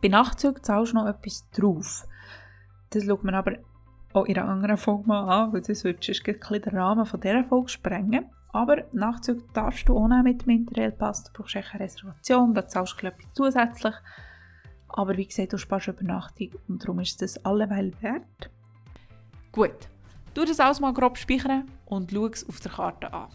Bei 0.03 0.09
Nachtzügen 0.09 0.63
zahlst 0.63 0.93
du 0.93 0.97
noch 0.97 1.07
etwas 1.07 1.49
drauf. 1.51 2.09
Das 2.91 3.05
schaut 3.05 3.25
man 3.25 3.35
aber 3.35 3.57
auch 4.13 4.25
in 4.25 4.39
einer 4.39 4.49
anderen 4.49 4.77
Folge 4.77 5.07
mal 5.07 5.29
an, 5.29 5.53
weil 5.53 5.61
das 5.61 5.85
würde 5.85 6.01
ein 6.01 6.61
den 6.63 6.79
Rahmen 6.79 7.07
von 7.07 7.21
dieser 7.21 7.45
Folge 7.45 7.69
sprengen. 7.69 8.27
Aber 8.53 8.85
Nachtzüge 8.93 9.43
darfst 9.53 9.89
du 9.89 9.97
auch 9.97 10.09
mit 10.23 10.43
dem 10.43 10.51
Interrail-Pass. 10.51 11.25
Du 11.25 11.33
brauchst 11.35 11.57
eine 11.57 11.81
Reservation, 11.81 12.55
da 12.55 12.67
zahlst 12.67 12.97
du 13.01 13.07
etwas 13.07 13.33
zusätzlich. 13.35 13.95
Aber 14.89 15.17
wie 15.17 15.27
gesagt, 15.27 15.53
du 15.53 15.59
sparst 15.59 15.89
Übernachtung 15.89 16.51
und 16.67 16.83
darum 16.83 17.01
ist 17.01 17.21
das 17.21 17.45
alleweil 17.45 17.93
wert. 18.01 18.51
Gut, 19.53 19.89
tu 20.35 20.45
das 20.45 20.61
alles 20.61 20.81
mal 20.81 20.95
grob 20.95 21.19
speichern 21.19 21.67
und 21.85 22.11
schau 22.11 22.27
es 22.27 22.49
auf 22.49 22.61
der 22.61 22.73
Karte 22.73 23.13
an. 23.13 23.29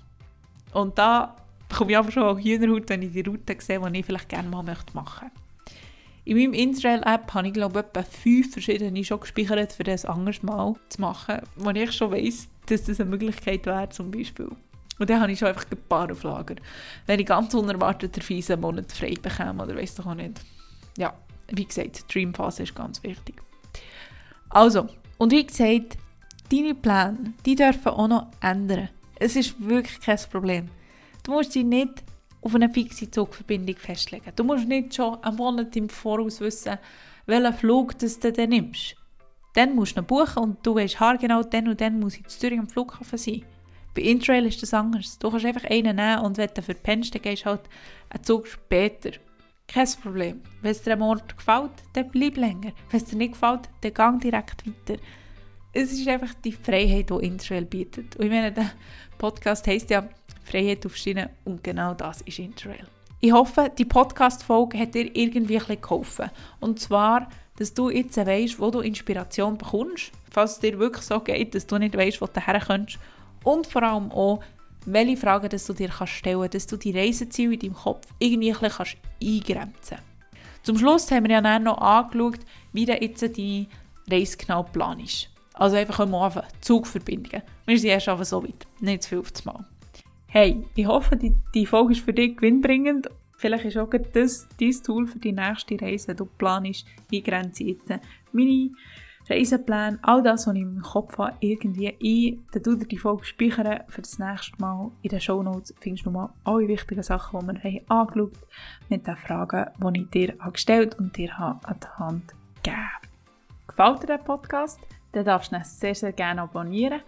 Und 0.74 0.98
da 0.98 1.36
bekomme 1.70 1.92
ich 1.92 1.98
aber 1.98 2.12
schon 2.12 2.38
Hühnerhaut, 2.40 2.90
wenn 2.90 3.04
ich 3.04 3.12
die 3.12 3.22
Route 3.22 3.56
sehe, 3.60 3.80
die 3.80 4.00
ich 4.00 4.06
vielleicht 4.06 4.30
gerne 4.30 4.50
mal 4.50 4.64
machen 4.64 4.86
möchte. 4.96 5.43
In 6.26 6.38
meinem 6.38 6.54
Israel-App 6.54 7.34
habe 7.34 7.48
ich 7.48 7.54
glaube 7.54 7.80
etwa 7.80 8.02
fünf 8.04 8.54
verschiedene 8.54 9.04
schon 9.04 9.20
gespeichert, 9.20 9.74
für 9.74 9.84
das 9.84 10.06
anderes 10.06 10.42
Mal 10.42 10.76
zu 10.90 11.02
machen, 11.02 11.42
wo 11.56 11.70
ich 11.72 11.92
schon 11.92 12.12
weiss, 12.12 12.48
dass 12.68 12.84
das 12.84 13.02
eine 13.02 13.10
Möglichkeit 13.10 13.66
wäre 13.66 13.90
zum 13.90 14.10
Beispiel. 14.10 14.50
Und 15.00 15.10
dann 15.10 15.20
habe 15.20 15.32
ich 15.32 15.40
schon 15.40 15.50
einfach 15.50 15.66
ein 15.70 15.78
paar 15.90 16.10
auf 16.10 16.24
Lager. 16.24 16.56
Wenn 17.08 17.20
ich 17.20 17.26
ganz 17.26 17.54
unerwarteterweise 17.54 18.54
einen 18.54 18.62
Monat 18.62 18.92
frei 18.92 19.16
bekomme 19.22 19.64
oder 19.64 19.76
weiss 19.76 19.96
doch 19.96 20.06
auch 20.06 20.14
nicht. 20.14 20.40
Ja, 20.98 21.14
wie 21.50 21.66
gesagt, 21.66 22.00
die 22.10 22.14
Dreamphase 22.14 22.64
ist 22.64 22.76
ganz 22.76 23.04
wichtig. 23.04 23.42
Also, 24.50 24.88
und 25.18 25.32
wie 25.32 25.46
gesagt, 25.46 25.98
deine 26.50 26.76
Pläne, 26.76 27.34
die 27.46 27.56
dürfen 27.56 27.88
auch 27.88 28.08
noch 28.08 28.28
ändern. 28.40 28.90
Es 29.16 29.36
ist 29.36 29.56
wirklich 29.60 30.00
kein 30.00 30.20
Problem. 30.32 30.70
Du 31.24 31.32
musst 31.32 31.56
dich 31.56 31.66
nicht 31.66 32.04
auf 32.44 32.56
eine 32.56 32.70
fixe 32.70 33.10
Zugverbindung 33.10 33.78
festlegen. 33.78 34.32
Du 34.36 34.44
musst 34.44 34.68
nicht 34.68 34.96
schon 34.96 35.24
einen 35.24 35.38
Monat 35.38 35.76
im 35.76 35.90
Voraus 35.90 36.40
wissen, 36.40 36.78
welchen 37.26 37.54
Flug 37.54 37.98
du 37.98 38.08
dann 38.32 38.50
nimmst. 38.50 38.96
Dann 39.54 39.76
musst 39.76 39.96
du 39.96 40.02
ihn 40.02 40.08
buchen 40.08 40.44
und 40.44 40.66
du 40.66 40.76
weißt 40.76 41.00
haargenau, 41.00 41.44
dann 41.44 41.68
und 41.68 41.80
dann 41.80 42.00
muss 42.00 42.18
ich 42.18 42.26
zu 42.28 42.40
Zürich 42.40 42.60
am 42.60 42.68
Flughafen 42.68 43.18
sein. 43.18 43.46
Bei 43.96 44.02
Intrail 44.02 44.48
ist 44.48 44.62
das 44.62 44.74
anders. 44.74 45.20
Du 45.20 45.30
kannst 45.30 45.46
einfach 45.46 45.70
einen 45.70 45.96
nehmen 45.96 46.20
und 46.20 46.38
wenn 46.38 46.50
du 46.54 46.62
verpennst, 46.62 47.14
dann 47.14 47.22
gehst 47.22 47.44
du 47.44 47.52
halt 47.52 47.62
einen 48.10 48.24
Zug 48.24 48.48
später. 48.48 49.12
Kein 49.68 49.88
Problem. 50.02 50.42
Wenn 50.62 50.72
es 50.72 50.82
dir 50.82 50.94
am 50.94 51.04
Ort 51.04 51.38
gefällt, 51.38 51.72
dann 51.94 52.10
bleib 52.10 52.38
länger. 52.38 52.74
Wenn 52.90 53.00
es 53.00 53.06
dir 53.06 53.18
nicht 53.18 53.34
gefällt, 53.34 53.70
dann 53.82 53.94
gang 53.94 54.22
direkt 54.22 54.66
weiter. 54.68 55.00
Es 55.72 55.92
ist 55.92 56.08
einfach 56.08 56.34
die 56.36 56.52
Freiheit, 56.52 57.10
die 57.10 57.26
Interrail 57.26 57.66
bietet. 57.66 58.16
Und 58.16 58.26
ich 58.26 58.32
meine, 58.32 58.52
der 58.52 58.72
Podcast 59.18 59.66
heisst 59.68 59.90
ja 59.90 60.08
Freiheit 60.44 60.86
auf 60.86 60.96
und 61.46 61.64
genau 61.64 61.94
das 61.94 62.22
ist 62.22 62.40
Interrail. 62.40 62.86
Ich 63.20 63.32
hoffe, 63.32 63.72
die 63.78 63.86
Podcast-Folge 63.86 64.78
hat 64.78 64.96
dir 64.96 65.16
irgendwie 65.16 65.58
ein 65.58 65.82
geholfen. 65.82 66.30
Und 66.60 66.80
zwar, 66.80 67.30
dass 67.58 67.74
du 67.74 67.90
jetzt 67.90 68.18
weißt, 68.18 68.60
wo 68.60 68.70
du 68.70 68.82
Inspiration 68.82 69.58
bekommst, 69.58 70.12
falls 70.30 70.54
es 70.54 70.60
dir 70.60 70.78
wirklich 70.78 71.06
so 71.06 71.22
geht, 71.22 71.56
dass 71.56 71.66
du 71.66 71.78
nicht 71.78 71.96
weißt, 71.96 72.20
wo 72.20 72.26
du 72.26 72.46
herkommst. 72.46 73.00
Und 73.46 73.68
vor 73.68 73.84
allem 73.84 74.12
auch, 74.12 74.42
welche 74.86 75.16
Fragen 75.16 75.48
dass 75.48 75.66
du 75.66 75.74
dir 75.74 75.88
kannst 75.88 76.14
stellen 76.14 76.42
kannst, 76.42 76.56
dass 76.56 76.68
du 76.68 76.76
die 76.76 76.92
Reiseziele 76.92 77.54
in 77.54 77.60
deinem 77.60 77.76
Kopf 77.76 78.08
irgendwie 78.20 78.54
ein 78.54 78.60
bisschen 78.60 79.00
eingrenzen 79.22 79.98
kannst. 79.98 80.04
Zum 80.64 80.78
Schluss 80.78 81.10
haben 81.10 81.24
wir 81.24 81.32
ja 81.32 81.42
dann 81.42 81.64
noch 81.64 81.78
angeschaut, 81.78 82.40
wie 82.74 82.86
du 82.86 82.94
jetzt 82.94 83.22
deine 83.22 83.68
Reise 84.10 84.38
genau 84.38 84.64
planst. 84.64 85.30
Also 85.54 85.78
einfach 85.78 86.00
am 86.00 86.16
Anfang 86.16 86.44
Zugverbindungen. 86.62 87.44
Wir 87.66 87.80
sind 87.80 87.90
erst 87.90 88.10
aber 88.10 88.26
so 88.26 88.44
weit, 88.44 88.66
nicht 88.80 89.04
zu 89.04 89.10
viel 89.10 89.20
auf 89.20 89.46
Mal. 89.46 89.66
Hey, 90.36 90.66
ich 90.74 90.88
hoffe, 90.88 91.16
die, 91.16 91.36
die 91.54 91.68
Folge 91.68 91.92
ist 91.94 92.04
für 92.04 92.12
dich 92.12 92.36
gewinnbringend. 92.36 93.08
vielleicht 93.38 93.66
ist 93.66 93.78
auch 93.78 93.92
das 94.14 94.48
dein 94.60 94.72
Tool 94.84 95.06
für 95.06 95.20
die 95.20 95.32
nächste 95.32 95.80
Reise, 95.80 96.16
du 96.16 96.26
planst, 96.26 96.88
ich 97.12 97.24
grenze 97.24 97.66
jetzt 97.66 97.88
meine 98.32 98.72
Reisepläne, 99.30 100.00
all 100.02 100.24
das, 100.24 100.48
was 100.48 100.56
ich 100.56 100.64
im 100.64 100.82
Kopf 100.82 101.20
habe, 101.20 101.38
irgendwie 101.40 101.90
ein. 101.90 102.48
Dann 102.52 102.64
tu 102.64 102.76
dir 102.76 102.88
die 102.88 102.98
Folge 102.98 103.26
speichern 103.26 103.82
für 103.90 104.02
das 104.02 104.18
nächste 104.18 104.60
Mal. 104.60 104.90
In 105.04 105.10
den 105.10 105.22
Shownotes 105.22 105.76
findest 105.80 106.08
du 106.08 106.10
nochmal 106.10 106.30
alle 106.46 106.68
wichtigen 106.68 107.04
Sachen, 107.04 107.40
die 107.40 107.46
wir 107.46 107.64
haben 107.64 107.82
angeschaut 107.90 108.32
haben, 108.34 108.90
mit 108.90 109.06
den 109.06 109.16
Fragen, 109.16 109.94
die 109.94 110.00
ich 110.00 110.10
dir 110.10 110.36
gestellt 110.52 110.98
und 110.98 111.16
dir 111.16 111.32
an 111.38 111.62
die 111.80 112.00
Hand 112.00 112.34
gegeben 112.64 112.80
Gefällt 113.68 114.02
dir 114.02 114.08
der 114.08 114.18
Podcast? 114.18 114.80
Dann 115.12 115.26
darfst 115.26 115.52
du 115.52 115.58
ihn 115.58 115.64
sehr, 115.64 115.94
sehr 115.94 116.12
gerne 116.12 116.42
abonnieren 116.42 117.02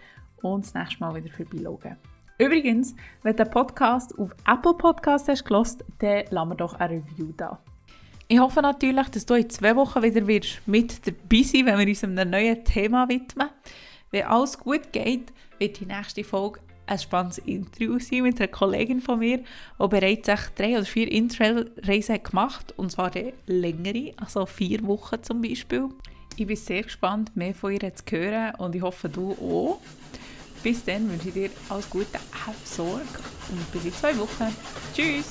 und 0.43 0.63
das 0.63 0.75
nächste 0.75 0.99
Mal 0.99 1.15
wieder 1.15 1.33
vorbeischauen. 1.33 1.97
Übrigens, 2.37 2.95
wenn 3.23 3.35
du 3.35 3.43
den 3.45 3.51
Podcast 3.51 4.17
auf 4.19 4.31
Apple 4.45 4.73
Podcasts 4.73 5.29
hast 5.29 5.45
gelost, 5.45 5.85
dann 5.99 6.25
lass 6.29 6.47
mir 6.47 6.55
doch 6.55 6.73
eine 6.73 6.95
Review 6.95 7.31
da. 7.37 7.59
Ich 8.27 8.39
hoffe 8.39 8.61
natürlich, 8.61 9.07
dass 9.07 9.25
du 9.25 9.35
in 9.35 9.49
zwei 9.49 9.73
Wochen 9.77 10.03
wieder 10.03 10.27
wirst 10.27 10.61
mit 10.65 11.07
dabei 11.07 11.43
sein 11.43 11.65
wenn 11.65 11.79
wir 11.79 11.87
uns 11.87 12.03
einem 12.03 12.29
neuen 12.29 12.61
Thema 12.65 13.07
widmen. 13.07 13.49
Wenn 14.11 14.25
alles 14.25 14.59
gut 14.59 14.91
geht, 14.91 15.31
wird 15.59 15.79
die 15.79 15.85
nächste 15.85 16.25
Folge 16.25 16.59
ein 16.87 16.99
spannendes 16.99 17.37
Interview 17.37 17.99
sein 17.99 18.23
mit 18.23 18.39
einer 18.41 18.49
Kollegin 18.49 18.99
von 18.99 19.19
mir, 19.19 19.37
die 19.37 19.87
bereits 19.87 20.29
drei 20.55 20.73
oder 20.73 20.85
vier 20.85 21.09
Interrail-Reisen 21.09 22.21
gemacht 22.21 22.67
hat, 22.67 22.77
und 22.77 22.91
zwar 22.91 23.11
längere, 23.45 24.11
also 24.17 24.45
vier 24.45 24.85
Wochen 24.85 25.23
zum 25.23 25.41
Beispiel. 25.41 25.87
Ich 26.35 26.45
bin 26.45 26.57
sehr 26.57 26.83
gespannt, 26.83 27.33
mehr 27.35 27.55
von 27.55 27.71
ihr 27.71 27.95
zu 27.95 28.03
hören 28.11 28.55
und 28.55 28.75
ich 28.75 28.81
hoffe, 28.81 29.07
du 29.07 29.31
auch. 29.31 29.79
Bis 30.65 30.83
dann 30.83 31.07
wünsche 31.07 31.27
ich 31.27 31.33
dir 31.35 31.51
alles 31.69 31.87
Gute, 31.91 32.17
hab 32.43 32.55
Sorge 32.65 33.05
und 33.51 33.71
bis 33.71 33.85
in 33.85 33.93
zwei 33.93 34.17
Wochen. 34.17 34.47
Tschüss! 34.95 35.25